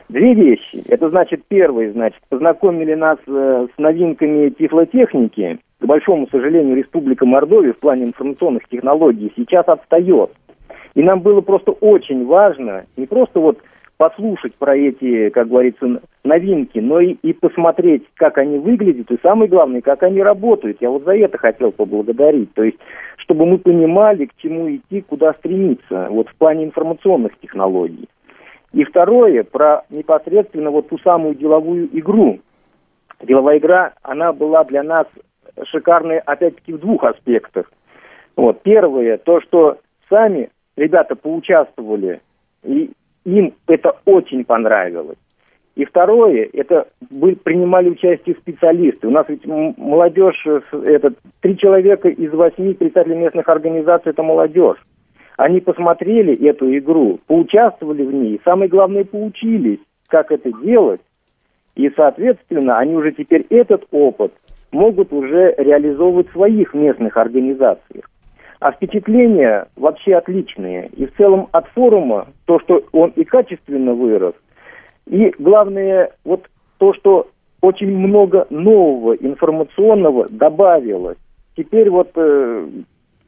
[0.09, 0.83] Две вещи.
[0.89, 5.59] Это значит, первое, значит, познакомили нас э, с новинками тифлотехники.
[5.79, 10.31] К большому сожалению, Республика Мордовия в плане информационных технологий сейчас отстает.
[10.95, 13.59] И нам было просто очень важно не просто вот
[14.01, 19.47] послушать про эти, как говорится, новинки, но и, и посмотреть, как они выглядят, и самое
[19.47, 20.77] главное, как они работают.
[20.81, 22.51] Я вот за это хотел поблагодарить.
[22.55, 22.79] То есть,
[23.17, 28.09] чтобы мы понимали, к чему идти, куда стремиться, вот в плане информационных технологий.
[28.73, 32.39] И второе, про непосредственно вот ту самую деловую игру.
[33.21, 35.05] Деловая игра, она была для нас
[35.65, 37.71] шикарной, опять-таки, в двух аспектах.
[38.35, 38.63] Вот.
[38.63, 39.77] Первое, то, что
[40.09, 42.19] сами ребята поучаствовали
[42.63, 42.89] и
[43.25, 45.17] им это очень понравилось.
[45.75, 49.07] И второе, это были, принимали участие специалисты.
[49.07, 54.77] У нас ведь молодежь, это три человека из восьми представителей местных организаций, это молодежь.
[55.37, 61.01] Они посмотрели эту игру, поучаствовали в ней, самое главное, поучились, как это делать.
[61.75, 64.33] И, соответственно, они уже теперь этот опыт
[64.71, 68.10] могут уже реализовывать в своих местных организациях.
[68.61, 70.87] А впечатления вообще отличные.
[70.95, 74.35] И в целом от форума то, что он и качественно вырос,
[75.07, 76.47] и главное, вот
[76.77, 77.27] то, что
[77.61, 81.17] очень много нового информационного добавилось.
[81.57, 82.67] Теперь вот э,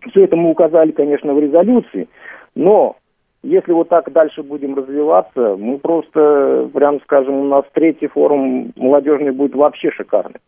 [0.07, 2.07] все это мы указали, конечно, в резолюции,
[2.53, 2.97] но
[3.41, 9.31] если вот так дальше будем развиваться, мы просто, прям скажем, у нас третий форум молодежный
[9.31, 10.39] будет вообще шикарный.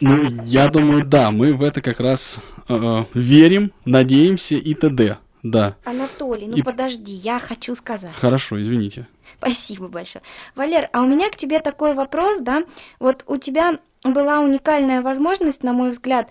[0.00, 5.18] Ну, я думаю, да, мы в это как раз э, верим, надеемся и т.д.
[5.42, 5.76] Да.
[5.84, 6.62] Анатолий, ну и...
[6.62, 8.14] подожди, я хочу сказать.
[8.16, 9.06] Хорошо, извините.
[9.36, 10.22] Спасибо большое.
[10.54, 12.64] Валер, а у меня к тебе такой вопрос, да?
[12.98, 16.30] Вот у тебя была уникальная возможность, на мой взгляд,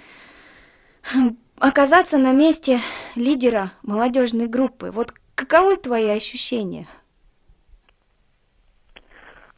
[1.59, 2.79] оказаться на месте
[3.15, 4.89] лидера молодежной группы.
[4.89, 6.87] Вот каковы твои ощущения?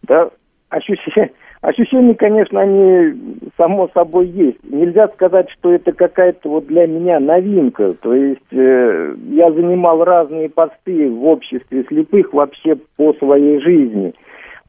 [0.01, 0.30] Да,
[0.69, 1.34] ощущения
[1.65, 4.60] Ощущения, конечно, они само собой есть.
[4.69, 7.95] Нельзя сказать, что это какая-то вот для меня новинка.
[8.04, 14.13] То есть э, я занимал разные посты в обществе слепых вообще по своей жизни.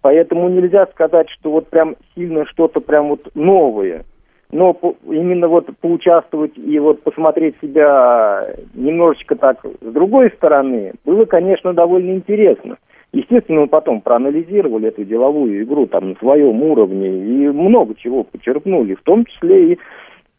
[0.01, 4.07] Поэтому нельзя сказать, что вот прям сильно что-то прям вот новое.
[4.51, 11.27] Но по, именно вот поучаствовать и вот посмотреть себя немножечко так с другой стороны было,
[11.27, 12.79] конечно, довольно интересно.
[13.17, 18.95] Естественно, мы потом проанализировали эту деловую игру там на своем уровне и много чего почерпнули,
[18.95, 19.79] в том числе и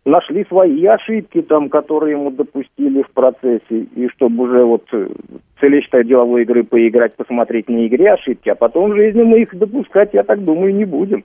[0.05, 5.07] нашли свои ошибки, там, которые мы допустили в процессе, и чтобы уже вот э,
[5.59, 9.57] цели, считаю, деловой игры поиграть, посмотреть на игре ошибки, а потом в жизни мы их
[9.57, 11.23] допускать, я так думаю, не будем.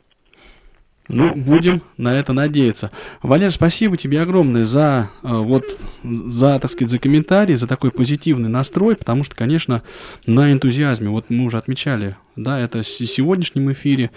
[1.09, 2.91] Ну, будем на это надеяться.
[3.23, 5.65] Валер, спасибо тебе огромное за э, вот
[6.05, 9.83] за, так сказать, за комментарий, за такой позитивный настрой, потому что, конечно,
[10.27, 14.11] на энтузиазме, вот мы уже отмечали, да, это в сегодняшнем эфире,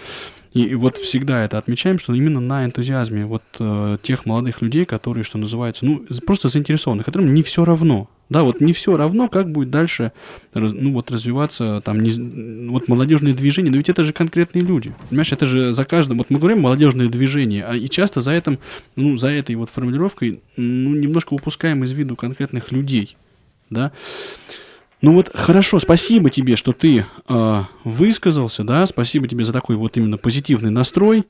[0.52, 5.24] и вот всегда это отмечаем, что именно на энтузиазме вот э, тех молодых людей, которые,
[5.24, 9.50] что называется, ну, просто заинтересованы, которым не все равно, да, вот не все равно, как
[9.50, 10.12] будет дальше,
[10.54, 15.32] ну, вот развиваться там, не, вот молодежные движения, но ведь это же конкретные люди, понимаешь,
[15.32, 18.58] это же за каждым, вот мы говорим молодежное движение, а и часто за этим,
[18.96, 23.16] ну, за этой вот формулировкой, ну, немножко упускаем из виду конкретных людей,
[23.70, 23.92] да,
[25.02, 29.96] ну вот хорошо, спасибо тебе, что ты э, высказался, да, спасибо тебе за такой вот
[29.96, 31.24] именно позитивный настрой.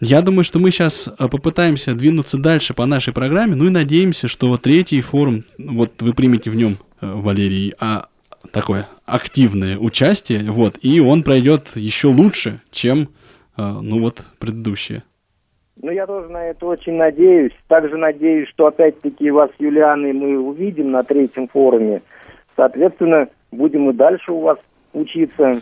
[0.00, 4.28] Я думаю, что мы сейчас а, попытаемся двинуться дальше по нашей программе, ну и надеемся,
[4.28, 8.06] что третий форум, вот вы примете в нем, э, Валерий, а,
[8.52, 13.08] такое активное участие, вот, и он пройдет еще лучше, чем,
[13.56, 15.02] э, ну вот, предыдущие.
[15.80, 17.52] Ну, я тоже на это очень надеюсь.
[17.68, 22.02] Также надеюсь, что опять-таки вас, Юлианы, мы увидим на третьем форуме.
[22.58, 24.58] Соответственно, будем и дальше у вас
[24.92, 25.60] учиться.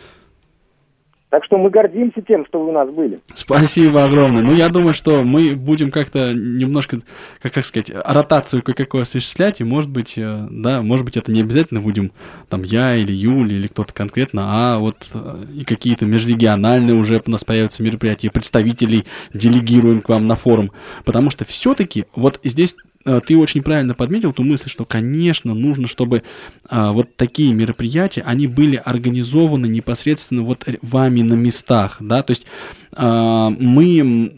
[1.29, 3.19] Так что мы гордимся тем, что вы у нас были.
[3.35, 4.41] Спасибо огромное.
[4.41, 7.01] Ну, я думаю, что мы будем как-то немножко,
[7.39, 11.41] как, как сказать, ротацию кое-какую осуществлять, и, может быть, э, да, может быть, это не
[11.41, 12.13] обязательно будем,
[12.49, 17.29] там, я или Юля, или кто-то конкретно, а вот э, и какие-то межрегиональные уже у
[17.29, 20.71] нас появятся мероприятия, представителей делегируем к вам на форум,
[21.05, 22.75] потому что все-таки вот здесь
[23.21, 26.23] ты очень правильно подметил ту мысль, что, конечно, нужно, чтобы
[26.69, 32.45] а, вот такие мероприятия, они были организованы непосредственно вот вами на местах, да, то есть
[32.86, 34.33] а, мы,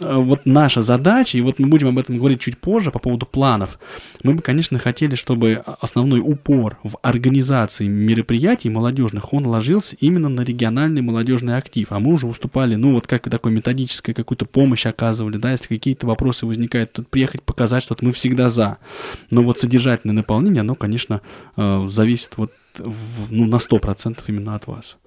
[0.00, 3.78] вот наша задача, и вот мы будем об этом говорить чуть позже по поводу планов,
[4.22, 10.42] мы бы, конечно, хотели, чтобы основной упор в организации мероприятий молодежных, он ложился именно на
[10.42, 15.36] региональный молодежный актив, а мы уже выступали, ну, вот как такой методической какую-то помощь оказывали,
[15.36, 18.78] да, если какие-то вопросы возникают, тут приехать, показать что-то, мы всегда за.
[19.30, 21.20] Но вот содержательное наполнение, оно, конечно,
[21.56, 24.98] э, зависит вот в, ну, на 100% именно от вас.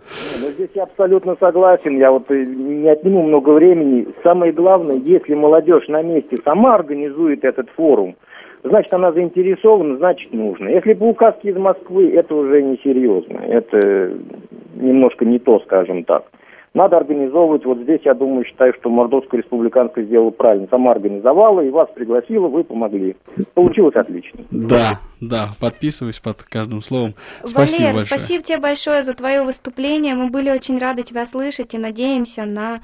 [0.41, 4.07] Ну, здесь я абсолютно согласен, я вот э, не отниму много времени.
[4.23, 8.15] Самое главное, если молодежь на месте сама организует этот форум,
[8.63, 10.69] значит, она заинтересована, значит, нужно.
[10.69, 14.13] Если по указке из Москвы, это уже несерьезно, это
[14.75, 16.25] немножко не то, скажем так.
[16.73, 20.67] Надо организовывать, вот здесь, я думаю, считаю, что Мордовская республиканская сделала правильно.
[20.69, 23.17] Сама организовала и вас пригласила, вы помогли.
[23.53, 24.45] Получилось отлично.
[24.51, 27.15] Да, да, подписываюсь под каждым словом.
[27.43, 28.07] Спасибо Валер, большое.
[28.07, 30.15] спасибо тебе большое за твое выступление.
[30.15, 32.79] Мы были очень рады тебя слышать и надеемся на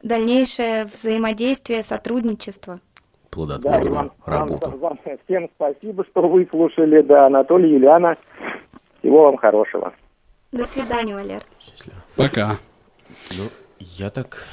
[0.00, 2.78] дальнейшее взаимодействие, сотрудничество.
[3.32, 4.70] Плодотворную да, вам, работу.
[4.70, 7.02] Вам, вам всем спасибо, что вы слушали.
[7.02, 8.16] Да, Анатолий, Юлиана.
[9.00, 9.92] Всего вам хорошего.
[10.52, 11.42] До свидания, Валер.
[11.58, 11.96] Счастливо.
[12.16, 12.58] Пока.
[13.30, 14.46] Ну, я так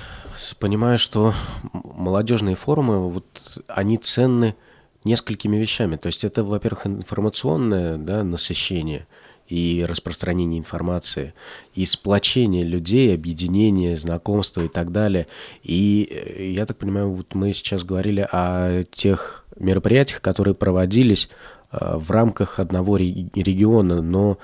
[0.59, 1.33] понимаю, что
[1.73, 3.25] молодежные форумы, вот
[3.67, 4.55] они ценны
[5.03, 5.97] несколькими вещами.
[5.97, 9.07] То есть это, во-первых, информационное да, насыщение
[9.47, 11.33] и распространение информации,
[11.73, 15.27] и сплочение людей, объединение, знакомство и так далее.
[15.63, 21.29] И э, я так понимаю, вот мы сейчас говорили о тех мероприятиях, которые проводились
[21.71, 24.37] э, в рамках одного региона, но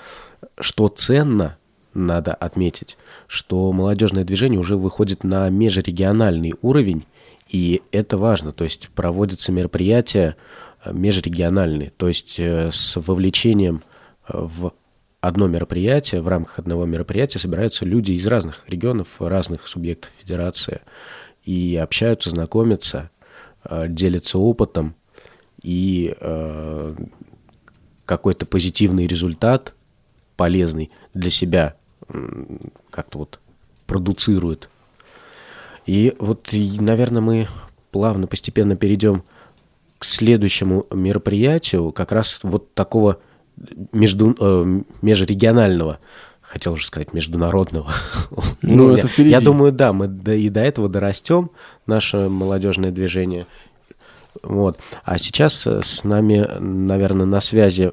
[0.59, 1.57] что ценно–
[1.97, 7.05] надо отметить, что молодежное движение уже выходит на межрегиональный уровень,
[7.49, 8.51] и это важно.
[8.51, 10.35] То есть проводятся мероприятия
[10.83, 13.81] э, межрегиональные, то есть э, с вовлечением
[14.27, 14.73] э, в
[15.19, 20.81] одно мероприятие, в рамках одного мероприятия собираются люди из разных регионов, разных субъектов федерации
[21.43, 23.09] и общаются, знакомятся,
[23.87, 24.95] делятся опытом,
[25.63, 26.15] и
[28.05, 29.73] какой-то позитивный результат,
[30.35, 31.76] полезный для себя
[32.89, 33.39] как-то вот
[33.85, 34.69] продуцирует.
[35.85, 37.47] И вот, наверное, мы
[37.91, 39.23] плавно, постепенно перейдем
[39.97, 43.17] к следующему мероприятию, как раз вот такого
[43.91, 45.99] между, э, межрегионального,
[46.41, 47.91] хотел уже сказать международного.
[48.61, 49.31] Ну, это впереди.
[49.31, 51.51] Я думаю, да, мы и до этого дорастем,
[51.85, 53.47] наше молодежное движение.
[54.43, 54.77] Вот.
[55.03, 57.91] А сейчас с нами, наверное, на связи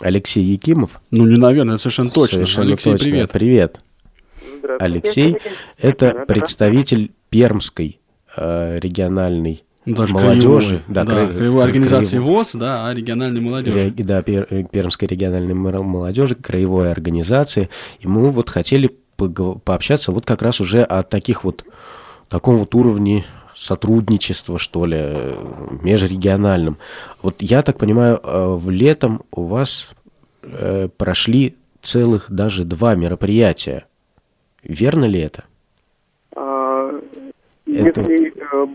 [0.00, 1.00] Алексей Якимов.
[1.10, 2.34] Ну, не наверное, это совершенно точно.
[2.36, 3.04] Совершенно Алексей, точно.
[3.04, 3.32] привет.
[3.32, 3.80] Привет.
[4.80, 5.36] Алексей–
[5.80, 7.98] это представитель Пермской
[8.36, 10.40] э, региональной Ну, даже молодежи.
[10.48, 13.78] краевой, да, кра- краевой кра- организации краевой- ВОЗ, да, а региональной молодежи.
[13.96, 17.68] Ре- Да, Пер- э, Пермской региональной молодежи, краевой организации.
[18.00, 21.64] И мы вот хотели пообщаться вот как раз уже о таких вот,
[22.28, 23.24] таком вот уровне
[23.56, 24.98] сотрудничества, что ли,
[25.82, 26.78] межрегиональном.
[27.22, 29.90] Вот я так понимаю, э, в летом у вас
[30.42, 33.86] э, прошли целых даже два мероприятия.
[34.62, 35.44] Верно ли это?
[37.84, 38.66] Это- Если э,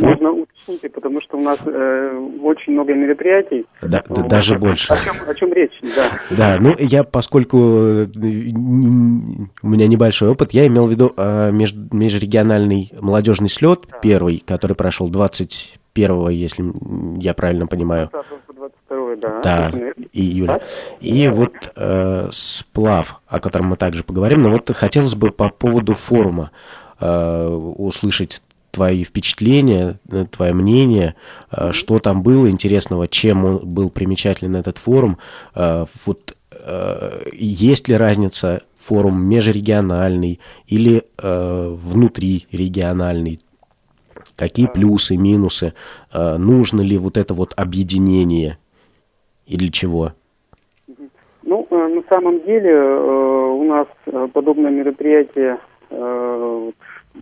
[0.00, 3.66] можно уточните, потому что у нас э, очень много мероприятий.
[3.82, 4.92] Да, да, даже больше.
[4.92, 6.20] О чем, о чем речь, да.
[6.30, 11.88] Да, ну я, поскольку э, у меня небольшой опыт, я имел в виду э, меж-
[11.92, 16.64] межрегиональный молодежный слет первый, который прошел 21 если
[17.20, 18.10] я правильно понимаю,
[18.88, 19.40] 22 да.
[19.42, 19.70] да,
[20.12, 20.60] июля.
[21.00, 25.94] И вот э, сплав, о котором мы также поговорим, но вот хотелось бы по поводу
[25.94, 26.50] форума
[27.00, 31.14] услышать твои впечатления, э, твое мнение,
[31.50, 35.18] э, что там было интересного, чем он был примечателен этот форум,
[35.54, 43.40] э, вот э, есть ли разница форум межрегиональный или э, внутрирегиональный,
[44.36, 45.74] какие плюсы, минусы,
[46.12, 48.58] э, нужно ли вот это вот объединение
[49.46, 50.12] или чего?
[51.42, 55.58] Ну, э, на самом деле э, у нас э, подобное мероприятие
[55.90, 56.70] э,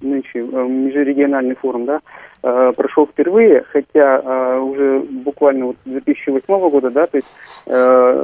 [0.00, 2.00] нынче, э, межрегиональный форум, да,
[2.42, 7.28] э, прошел впервые, хотя э, уже буквально вот с 2008 года, да, то есть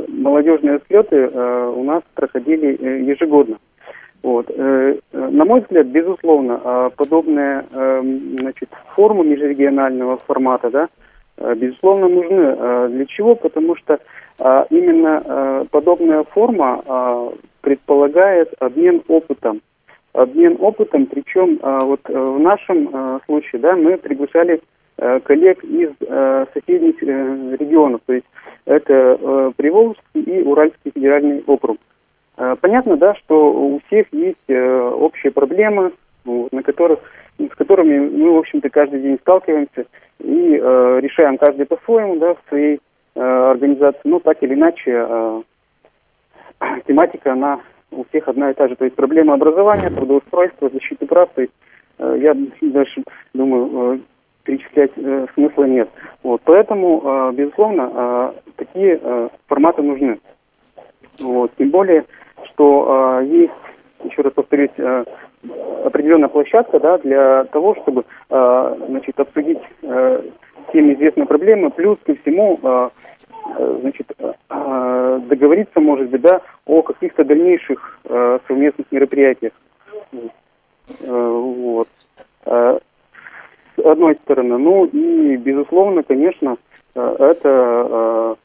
[0.09, 3.59] молодежные слеты э, у нас проходили ежегодно.
[4.23, 4.49] Вот.
[5.13, 7.63] На мой взгляд, безусловно, подобные
[8.39, 10.89] значит, форумы межрегионального формата, да,
[11.55, 12.89] безусловно, нужны.
[12.89, 13.35] Для чего?
[13.35, 13.99] Потому что
[14.71, 19.61] именно подобная форма предполагает обмен опытом.
[20.15, 24.61] Обмен опытом, причем э, вот э, в нашем э, случае, да, мы приглашали
[24.97, 25.91] э, коллег из
[26.55, 28.27] соседних регионов, то есть
[28.65, 31.79] это Приволжский и Уральский федеральный округ.
[32.61, 35.93] Понятно, да, что у всех есть общие проблемы,
[36.25, 37.01] на которых
[37.39, 39.87] с которыми мы, в общем-то, каждый день сталкиваемся
[40.21, 42.81] и решаем каждый по-своему, да, в своей
[43.15, 44.01] организации.
[44.05, 45.45] Но так или иначе,
[46.87, 47.61] тематика, она
[47.97, 48.77] у всех одна и та же.
[48.77, 51.29] То есть проблема образования, трудоустройства, защиты прав.
[51.35, 51.53] То есть
[51.99, 53.99] э, я дальше думаю, э,
[54.45, 55.89] перечислять э, смысла нет.
[56.23, 59.01] Вот, поэтому, безусловно, такие
[59.47, 60.19] форматы нужны.
[61.21, 62.05] Вот, тем более,
[62.51, 63.53] что есть,
[64.05, 64.71] еще раз повторюсь,
[65.85, 70.23] определенная площадка да, для того, чтобы э, значит, обсудить э,
[70.69, 72.89] всем известные проблемы, плюс ко всему э
[73.81, 79.53] значит, э, договориться, может быть, да, о каких-то дальнейших э, совместных мероприятиях.
[80.13, 80.19] Э,
[81.07, 81.89] вот.
[82.47, 82.79] Э,
[83.77, 84.59] с одной стороны.
[84.59, 86.57] Ну и, безусловно, конечно,
[86.95, 88.37] э, это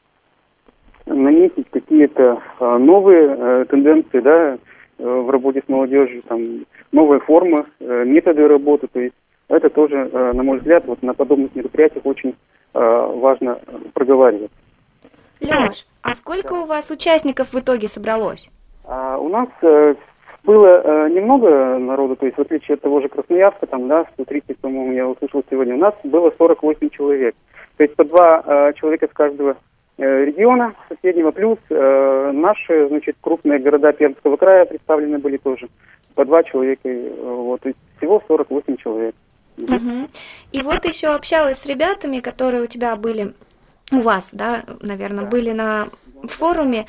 [1.06, 4.58] э, наметить какие-то э, новые тенденции, да,
[4.98, 9.14] в работе с молодежью, там, новые формы, методы работы, то есть
[9.48, 12.34] это тоже, на мой взгляд, вот на подобных мероприятиях очень
[12.74, 13.58] важно
[13.94, 14.50] проговаривать.
[15.40, 18.50] Леш, а сколько у вас участников в итоге собралось?
[18.84, 19.48] А, у нас
[20.44, 24.58] было э, немного народу, то есть в отличие от того же Красноярска, там, да, 130,
[24.58, 27.34] по-моему, я услышал сегодня, у нас было 48 человек.
[27.76, 29.56] То есть по два э, человека с каждого
[29.98, 35.68] э, региона соседнего, плюс э, наши, значит, крупные города Пермского края представлены были тоже.
[36.14, 39.14] По два человека, э, вот, то есть всего 48 человек.
[39.58, 40.08] Угу.
[40.52, 43.34] И вот еще общалась с ребятами, которые у тебя были,
[43.92, 45.88] у вас, да, наверное, были на
[46.24, 46.86] форуме,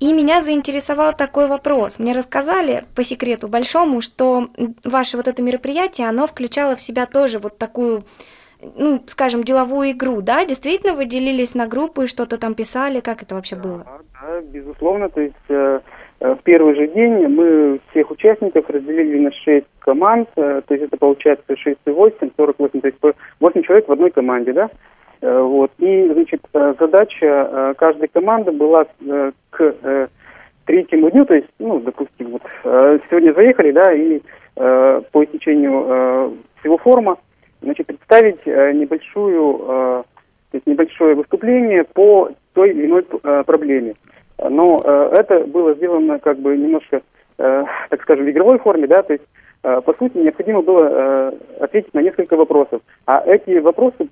[0.00, 1.98] и меня заинтересовал такой вопрос.
[1.98, 4.48] Мне рассказали по секрету большому, что
[4.84, 8.02] ваше вот это мероприятие, оно включало в себя тоже вот такую
[8.76, 10.44] ну, скажем, деловую игру, да?
[10.44, 13.84] Действительно вы делились на группы, что-то там писали, как это вообще было?
[14.20, 15.80] Да безусловно, то есть э,
[16.20, 20.86] э в первый же день мы всех участников разделили на 6 команд, э, то есть
[20.86, 22.98] это получается 6 и 8, 48, то есть
[23.40, 24.70] 8 человек в одной команде, да?
[25.24, 25.70] Э, вот.
[25.78, 28.84] И, значит, э, задача э, каждой команды была
[29.50, 29.74] к
[30.66, 34.20] третьему дню, то есть, ну, допустим, вот сегодня заехали, да, и
[34.54, 37.18] по истечению всего форума,
[37.60, 40.04] значит, представить небольшую, то
[40.52, 43.04] есть небольшое выступление по той или иной
[43.44, 43.94] проблеме.
[44.38, 44.80] Но
[45.12, 47.02] это было сделано как бы немножко,
[47.36, 49.26] так скажем, в игровой форме, да, то есть
[49.60, 52.80] по сути, необходимо было ответить на несколько вопросов.
[53.06, 54.08] А эти вопросы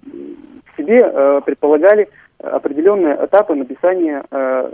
[0.77, 2.09] себе э, предполагали
[2.39, 4.73] определенные этапы написания э,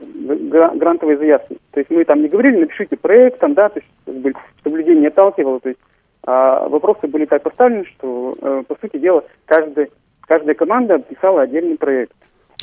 [0.00, 1.58] грантовой заявки.
[1.72, 4.78] То есть мы там не говорили, напишите проект, там, да, то есть, как бы, чтобы
[4.78, 5.60] людей не отталкивало.
[5.60, 5.80] То есть
[6.26, 9.90] а вопросы были так поставлены, что, э, по сути дела, каждый,
[10.22, 12.12] каждая команда писала отдельный проект.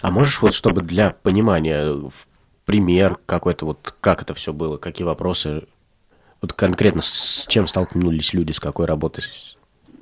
[0.02, 1.92] А можешь вот, чтобы для понимания,
[2.66, 5.64] пример какой-то, вот как это все было, какие вопросы,
[6.40, 9.24] вот конкретно с чем столкнулись люди, с какой работой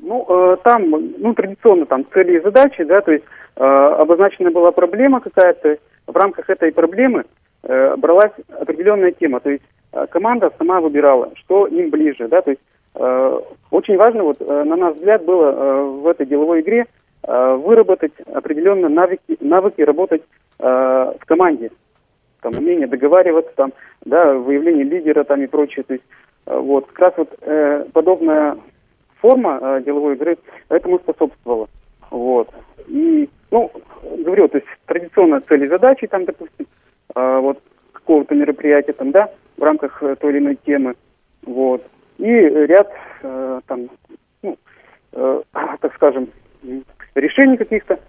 [0.06, 3.26] ну, э, там, ну, традиционно там цели и задачи, да, то есть
[3.56, 5.78] э, обозначена была проблема какая-то,
[6.08, 7.26] в рамках этой проблемы
[7.64, 12.52] э, бралась определенная тема, то есть э, команда сама выбирала, что им ближе, да, то
[12.52, 12.62] есть
[12.94, 13.40] э,
[13.72, 16.86] очень важно, вот, э, на наш взгляд, было э, в этой деловой игре
[17.24, 20.22] э, выработать определенные навыки, навыки работать
[20.60, 21.72] э, в команде,
[22.42, 23.74] там, умение договариваться, там,
[24.06, 26.06] да, выявление лидера там и прочее, то есть
[26.46, 28.58] э, вот, как раз вот э, подобная
[29.22, 30.38] форма э, деловой игры
[30.70, 31.68] этому способствовала.
[32.12, 32.50] Вот.
[32.88, 33.72] И, ну,
[34.24, 36.68] говорю, то есть традиционно цели задачи, там, допустим,
[37.16, 37.62] э, вот
[37.94, 40.96] какого-то мероприятия, там, да, в рамках э, той или иной темы,
[41.46, 41.84] вот.
[42.18, 42.92] И ряд,
[43.24, 43.90] э, там,
[44.44, 44.58] ну,
[45.14, 45.42] э,
[45.82, 46.30] так скажем,
[47.16, 48.00] решений каких-то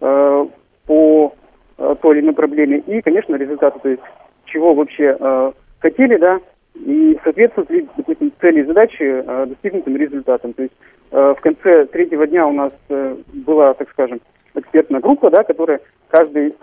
[0.00, 0.46] э,
[0.86, 1.34] по
[1.78, 4.02] э, той или иной проблеме и, конечно, результаты, то есть
[4.46, 6.40] чего вообще э, хотели, да,
[6.74, 10.52] и соответствует ли, допустим, цели и задачи э, достигнутым результатам.
[10.54, 10.74] То есть
[11.10, 14.20] э, в конце третьего дня у нас э, была, так скажем,
[14.54, 16.54] экспертная группа, да, которая каждый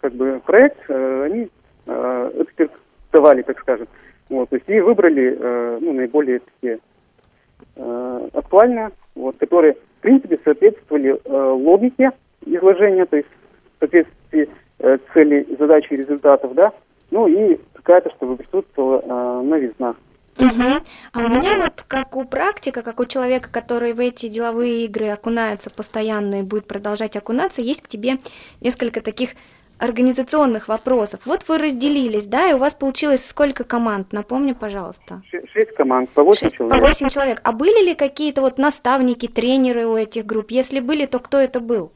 [0.00, 1.48] как бы проект они
[1.86, 3.86] экспертовали, так скажем.
[4.28, 5.38] Вот, то есть и выбрали
[5.80, 6.78] ну, наиболее такие
[8.32, 12.12] актуальные, вот, которые, в принципе, соответствовали э, логике
[12.46, 14.48] изложения, то есть в соответствии
[14.80, 16.72] э, цели, задачи и результатов, да,
[17.14, 19.94] ну и какая-то, чтобы присутствовала э, новизна.
[20.36, 20.82] Угу.
[21.12, 25.06] А у меня вот как у практика, как у человека, который в эти деловые игры
[25.10, 28.14] окунается постоянно и будет продолжать окунаться, есть к тебе
[28.60, 29.30] несколько таких
[29.78, 31.20] организационных вопросов.
[31.24, 34.12] Вот вы разделились, да, и у вас получилось сколько команд?
[34.12, 35.22] Напомню, пожалуйста.
[35.52, 36.80] Шесть команд, по восемь человек.
[36.80, 37.40] По восемь человек.
[37.44, 40.50] А были ли какие-то вот наставники, тренеры у этих групп?
[40.50, 41.92] Если были, то кто это был?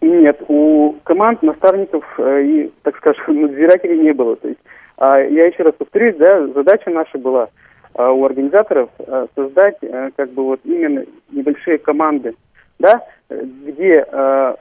[0.00, 4.36] Нет, у команд наставников э, и, так скажем, надзирателей не было.
[4.36, 4.60] То есть
[4.96, 7.48] а я еще раз повторюсь, да, задача наша была
[7.94, 8.90] у организаторов
[9.34, 9.76] создать
[10.16, 12.34] как бы вот именно небольшие команды,
[12.78, 14.56] да, где в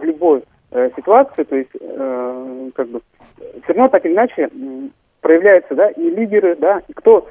[0.00, 0.42] любой
[0.96, 1.70] ситуации, то есть
[2.74, 3.00] как бы
[3.64, 4.48] все равно так или иначе
[5.20, 7.28] проявляются, да, и лидеры, да, и кто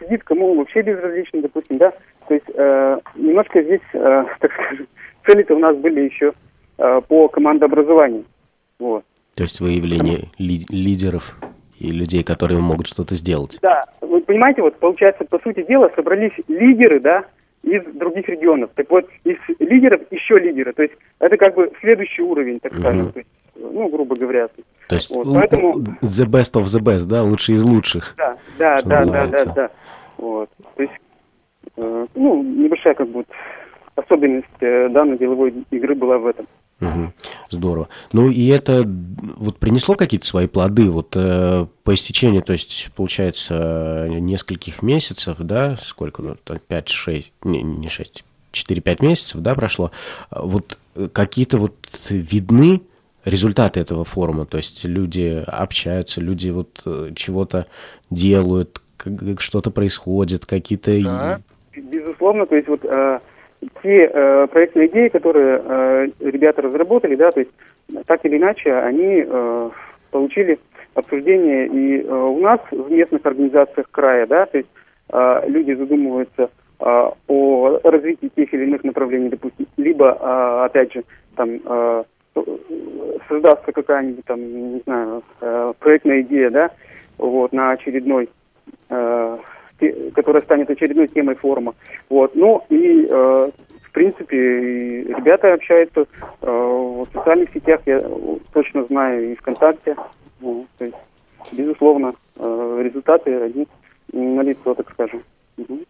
[0.00, 1.92] сидит, кому вообще безразлично, допустим, да,
[2.28, 4.86] то есть э, немножко здесь, э, так скажем,
[5.26, 6.32] цели-то у нас были еще э,
[7.08, 8.24] по командообразованию,
[8.78, 9.04] вот.
[9.34, 11.36] То есть выявление ли, лидеров
[11.78, 13.58] и людей, которые могут что-то сделать.
[13.62, 17.24] Да, вы понимаете, вот получается, по сути дела, собрались лидеры, да,
[17.62, 18.70] из других регионов.
[18.74, 20.72] Так вот, из лидеров еще лидеры.
[20.72, 23.06] То есть это как бы следующий уровень, так скажем.
[23.06, 23.12] Угу.
[23.12, 24.48] То есть, ну, грубо говоря.
[24.88, 25.78] То есть вот, поэтому...
[25.78, 28.14] the best of the best, да, лучший из лучших.
[28.16, 29.70] Да, да, да, да, да, да.
[30.18, 30.50] Вот.
[30.76, 30.92] То есть,
[31.76, 33.24] э, ну, небольшая как бы
[33.94, 36.46] особенность э, данной деловой игры была в этом.
[36.82, 37.12] Угу.
[37.50, 37.88] Здорово.
[38.12, 38.84] Ну и это
[39.36, 45.76] вот принесло какие-то свои плоды вот э, по истечении, то есть получается нескольких месяцев, да,
[45.76, 49.92] сколько, ну, 5-6, не, не 6, 4-5 месяцев, да, прошло.
[50.30, 50.76] Вот
[51.12, 51.74] какие-то вот
[52.08, 52.82] видны
[53.24, 57.66] результаты этого форума, то есть люди общаются, люди вот э, чего-то
[58.10, 58.80] делают,
[59.38, 61.00] что-то происходит, какие-то...
[61.00, 61.40] Да,
[61.76, 63.20] безусловно, то есть вот э,
[63.82, 67.52] те э, проектные идеи, которые э, ребята разработали, да, то есть
[68.06, 69.70] так или иначе они э,
[70.10, 70.58] получили
[70.94, 74.70] обсуждение и э, у нас в местных организациях края, да, то есть
[75.12, 76.50] э, люди задумываются
[76.80, 81.04] э, о развитии тех или иных направлений, допустим, либо, э, опять же,
[81.36, 82.04] там э,
[83.28, 84.40] создастся какая-нибудь там,
[84.74, 86.70] не знаю, э, проектная идея, да,
[87.18, 88.28] вот, на очередной
[88.88, 89.38] э,
[90.14, 91.74] которая станет очередной темой форума.
[92.08, 92.34] Вот.
[92.34, 93.50] Ну и, э,
[93.82, 94.36] в принципе,
[95.02, 96.06] ребята общаются
[96.40, 98.02] э, в социальных сетях, я
[98.52, 99.96] точно знаю, и ВКонтакте.
[100.40, 100.96] Ну, то есть,
[101.52, 103.66] безусловно, э, результаты, они
[104.12, 105.22] налицо, так скажем.
[105.58, 105.80] Угу.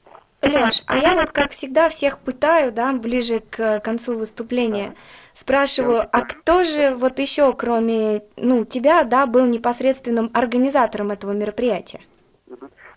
[0.43, 4.95] Леш, а я вот, как всегда, всех пытаю, да, ближе к концу выступления.
[5.35, 12.01] Спрашиваю, а кто же вот еще, кроме, ну, тебя, да, был непосредственным организатором этого мероприятия?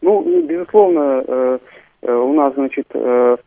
[0.05, 1.59] Ну, безусловно, э,
[2.03, 3.37] э, у нас, значит, э,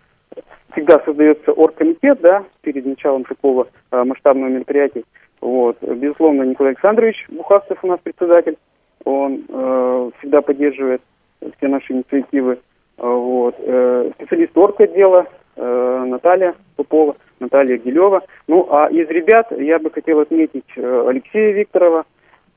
[0.72, 5.04] всегда создается оргкомитет, да, перед началом такого масштабного мероприятия.
[5.40, 5.78] Вот.
[5.80, 8.56] Безусловно, Николай Александрович Бухавцев у нас председатель.
[9.04, 9.44] Он
[10.18, 11.00] всегда поддерживает
[11.40, 12.58] все наши инициативы.
[12.98, 13.54] Вот.
[13.54, 18.24] Специалист орготдела Наталья Попова, Наталья Гилева.
[18.46, 22.04] Ну, а из ребят я бы хотел отметить Алексея Викторова,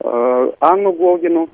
[0.00, 1.46] Анну а,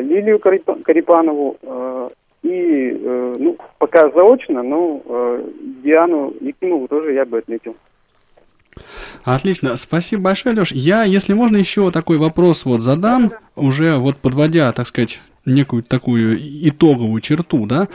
[0.00, 2.08] Лилию Карипанову а,
[2.42, 5.44] и, э, ну, пока заочно, но э,
[5.84, 7.76] Диану Якимову тоже я бы отметил.
[9.24, 10.72] Отлично, спасибо большое, Леш.
[10.72, 16.38] Я, если можно, еще такой вопрос вот задам, уже вот подводя, так сказать, некую такую
[16.38, 17.88] итоговую черту, да.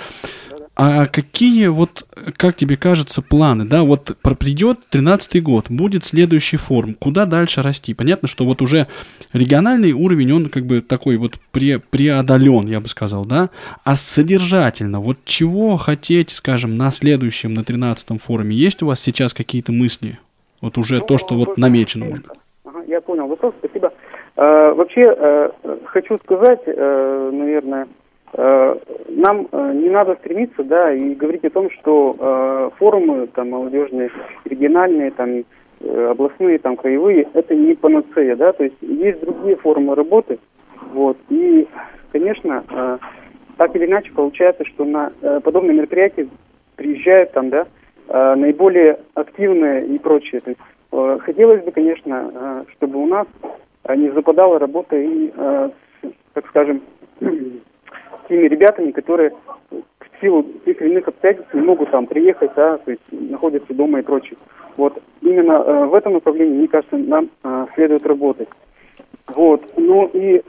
[0.78, 2.05] А какие вот,
[2.36, 7.93] как тебе кажется, планы, да, вот придет 13-й год, будет следующий форум, куда дальше расти?
[7.93, 8.88] Понятно, что вот уже
[9.32, 13.51] региональный уровень, он как бы такой вот пре преодолен, я бы сказал, да,
[13.86, 19.34] а содержательно, вот чего хотеть, скажем, на следующем, на 13-м форуме, есть у вас сейчас
[19.34, 20.19] какие-то мысли?
[20.61, 22.26] Вот уже ну, то, что вот намечено, может.
[22.65, 23.93] Ага, я понял вопрос, спасибо.
[24.36, 25.49] Э, вообще, э,
[25.86, 27.88] хочу сказать, э, наверное,
[28.38, 34.12] нам э, не надо стремиться, да, и говорить о том, что э, форумы там молодежные,
[34.46, 35.44] региональные, там
[35.82, 40.40] областные, там краевые, это не панацея, да, то есть есть другие формы работы,
[40.94, 41.68] вот, и,
[42.12, 42.64] конечно,
[43.58, 45.12] так или иначе получается, что на
[45.44, 46.28] подобные мероприятия
[46.78, 47.68] приезжают там, да,
[48.08, 53.28] наиболее активные и прочее, то есть хотелось бы, конечно, чтобы у нас
[53.96, 55.30] не западала работа и,
[56.34, 56.82] так скажем,
[58.28, 59.32] теми ребятами, которые
[59.71, 63.99] в силу тех или иных обстоятельств не могут там приехать, да, то есть находятся дома
[63.99, 64.38] и прочее.
[64.78, 68.49] Вот именно э, в этом направлении, мне кажется, нам э, следует работать.
[69.28, 69.61] Вот.
[69.78, 70.41] Ну и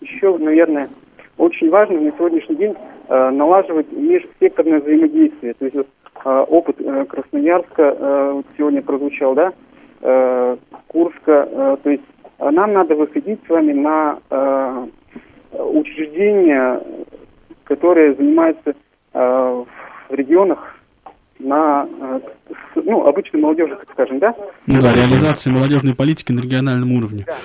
[0.00, 0.88] еще, наверное,
[1.36, 2.74] очень важно на сегодняшний день
[3.08, 5.54] э, налаживать межсекторное взаимодействие.
[5.54, 5.88] То есть вот,
[6.24, 9.52] э, опыт э, Красноярска э, сегодня прозвучал, да,
[10.00, 10.56] э,
[10.88, 12.04] Курска, э, то есть
[12.38, 14.86] нам надо выходить с вами на э,
[15.58, 16.80] учреждения,
[17.64, 18.74] которые занимаются
[19.12, 20.76] э, в регионах
[21.38, 22.20] на э,
[22.76, 24.34] ну, обычной молодежи, так скажем, да?
[24.66, 27.24] Ну да, реализации молодежной политики на региональном уровне.
[27.26, 27.36] Да,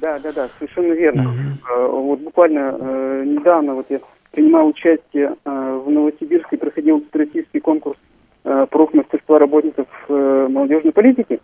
[0.00, 1.22] да, да, да совершенно верно.
[1.22, 2.02] Угу.
[2.02, 4.00] Вот буквально э, недавно вот я
[4.32, 7.98] принимал участие э, в Новосибирске, проходил российский конкурс
[8.44, 11.40] э, профмастерства работников э, молодежной политики.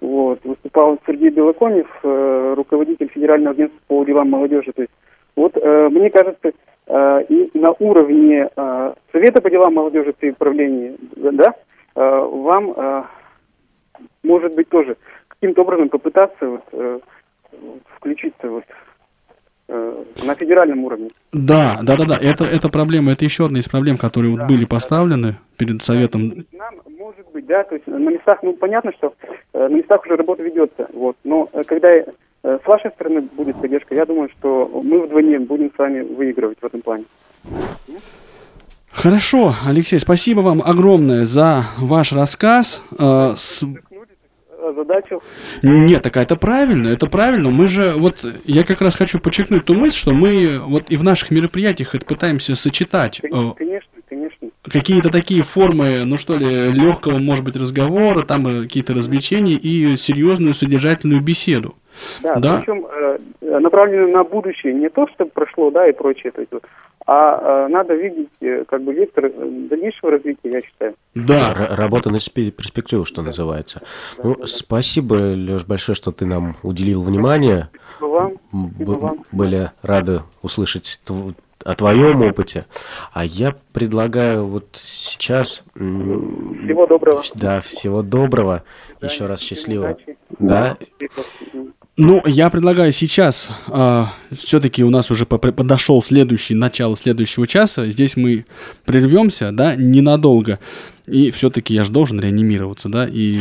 [0.00, 4.72] Вот, выступал Сергей Белоконев, э, руководитель Федерального агентства по делам молодежи.
[4.72, 4.92] То есть
[5.36, 6.52] вот, э, мне кажется,
[6.86, 11.54] э, и на уровне э, Совета по делам молодежи при управлении, да,
[11.94, 13.02] э, вам, э,
[14.22, 14.96] может быть, тоже
[15.28, 16.98] каким-то образом попытаться вот, э,
[17.96, 18.64] включиться вот
[19.68, 21.10] э, на федеральном уровне.
[21.32, 22.18] Да, да, да, да.
[22.20, 26.46] Это, это проблема, это еще одна из проблем, которые вот были поставлены перед Советом.
[26.52, 29.12] Нам, может быть, да, то есть на местах, ну, понятно, что
[29.52, 31.92] э, на местах уже работа ведется, вот, но э, когда
[32.62, 36.64] с вашей стороны будет поддержка, я думаю, что мы вдвойне будем с вами выигрывать в
[36.64, 37.04] этом плане.
[38.90, 42.82] Хорошо, Алексей, спасибо вам огромное за ваш рассказ.
[42.98, 43.64] Э, с-
[44.74, 45.22] Задачу
[45.62, 47.50] Нет, так это правильно, это правильно.
[47.50, 51.04] Мы же, вот, я как раз хочу подчеркнуть ту мысль, что мы вот и в
[51.04, 53.20] наших мероприятиях это пытаемся сочетать.
[53.22, 54.48] э, Конечно, конечно.
[54.64, 59.94] какие-то такие формы, ну что ли, легкого, может быть, разговора, там э, какие-то развлечения и
[59.96, 61.76] серьезную содержательную беседу.
[62.22, 62.58] Да, Да.
[62.58, 63.18] причем э,
[63.60, 66.64] направленную на будущее, не то, что прошло, да, и прочее, то есть, вот,
[67.06, 69.30] а э, надо видеть, э, как бы, вектор э,
[69.70, 70.94] дальнейшего развития, я считаю.
[71.14, 73.82] Да, Р- Работа на спе- перспективу, что называется.
[74.22, 77.68] Ну, спасибо, Леш, большое, что ты нам уделил внимание.
[77.98, 78.32] Спасибо вам.
[78.50, 79.18] Спасибо б- вам.
[79.32, 81.34] Были рады услышать тв-
[81.64, 82.64] о твоем опыте.
[83.12, 85.64] А я предлагаю вот сейчас...
[85.74, 87.22] Всего доброго.
[87.34, 88.62] Да, всего доброго.
[89.02, 89.96] Еще раз счастливо.
[90.38, 90.76] Да,
[91.98, 93.50] Ну, я предлагаю сейчас,
[94.30, 98.44] все-таки у нас уже подошел следующий, начало следующего часа, здесь мы
[98.84, 100.58] прервемся, да, ненадолго,
[101.06, 103.38] и все-таки я же должен реанимироваться, да, и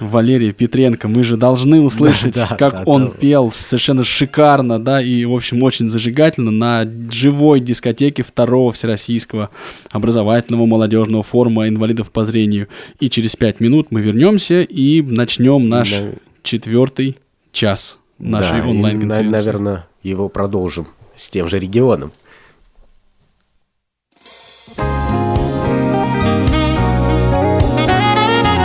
[0.00, 3.10] Валерий Петренко, мы же должны услышать, Да, да, как да, он да.
[3.10, 9.50] пел совершенно шикарно, да, и, в общем, очень зажигательно на живой дискотеке второго Всероссийского
[9.90, 12.68] образовательного молодежного форума инвалидов по зрению.
[13.00, 16.12] И через пять минут мы вернемся и начнем наш Да.
[16.42, 17.16] четвертый
[17.52, 19.30] час нашей да, и, онлайн-конференции.
[19.30, 22.12] на- наверное, его продолжим с тем же регионом.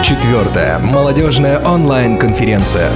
[0.04, 2.90] Четвертая молодежная онлайн-конференция.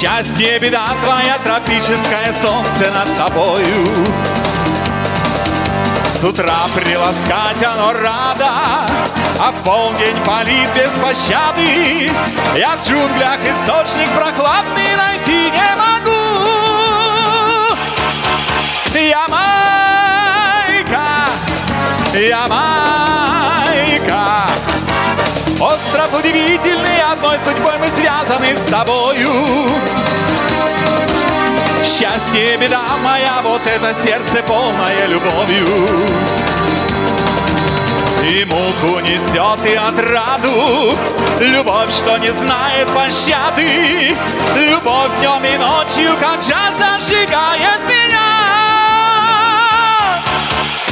[0.00, 3.66] Счастье, беда твоя, тропическое солнце над тобою.
[6.08, 8.48] С утра приласкать оно рада
[9.38, 12.10] А в полдень палит без пощады.
[12.56, 16.16] Я в джунглях источник прохладный найти не могу.
[18.94, 19.68] Ямайка,
[22.14, 23.20] Ямайка
[25.60, 29.30] Остров удивительный, одной судьбой мы связаны с тобою
[31.84, 35.66] Счастье, беда моя, вот это сердце полное любовью.
[38.24, 40.96] И муку несет и отраду.
[41.40, 44.16] Любовь, что не знает пощады.
[44.56, 48.30] Любовь днем и ночью, как жажда сжигает меня.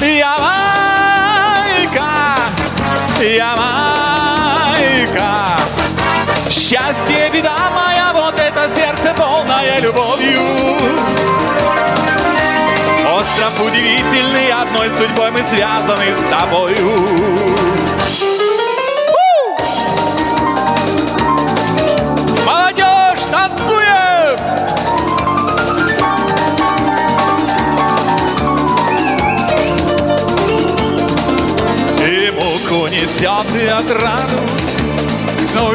[0.01, 1.09] Ямайка,
[5.15, 5.57] Ямайка
[6.51, 10.41] Счастье, беда моя, вот это сердце полное любовью.
[13.15, 16.77] Остров удивительный, одной судьбой мы связаны с тобою.
[22.47, 24.39] Молодежь, танцуем!
[32.07, 33.67] И муку несет и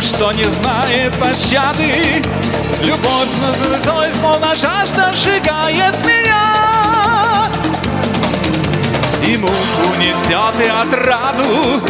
[0.03, 2.21] Ну, что не знает пощады.
[2.81, 7.47] Любовь на душой, словно жажда сжигает меня.
[9.25, 11.81] И муку несет и отраду.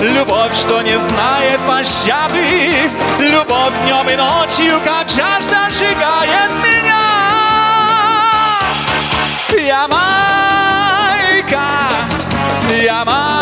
[0.00, 2.90] Любовь, что не знает пощады.
[3.18, 7.04] Любовь днем и ночью, как жажда сжигает меня.
[9.66, 10.78] Ямайка,
[12.82, 13.38] Ямайка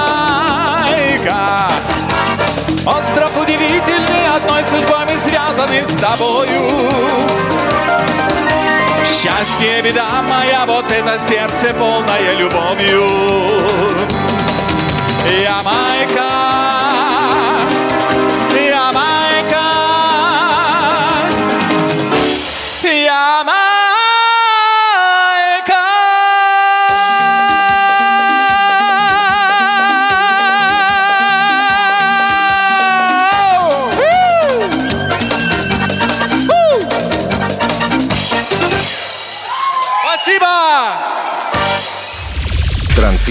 [2.86, 3.95] Остров удивительный,
[5.06, 6.62] мы связаны с тобою.
[9.04, 13.08] Счастье, беда моя, вот это сердце полное любовью.
[15.42, 16.85] Ямайка, Ямайка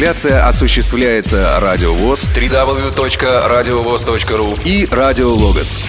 [0.05, 5.79] Трансляция осуществляется Радио ВОЗ, www.radiovoz.ru и Радио Логос.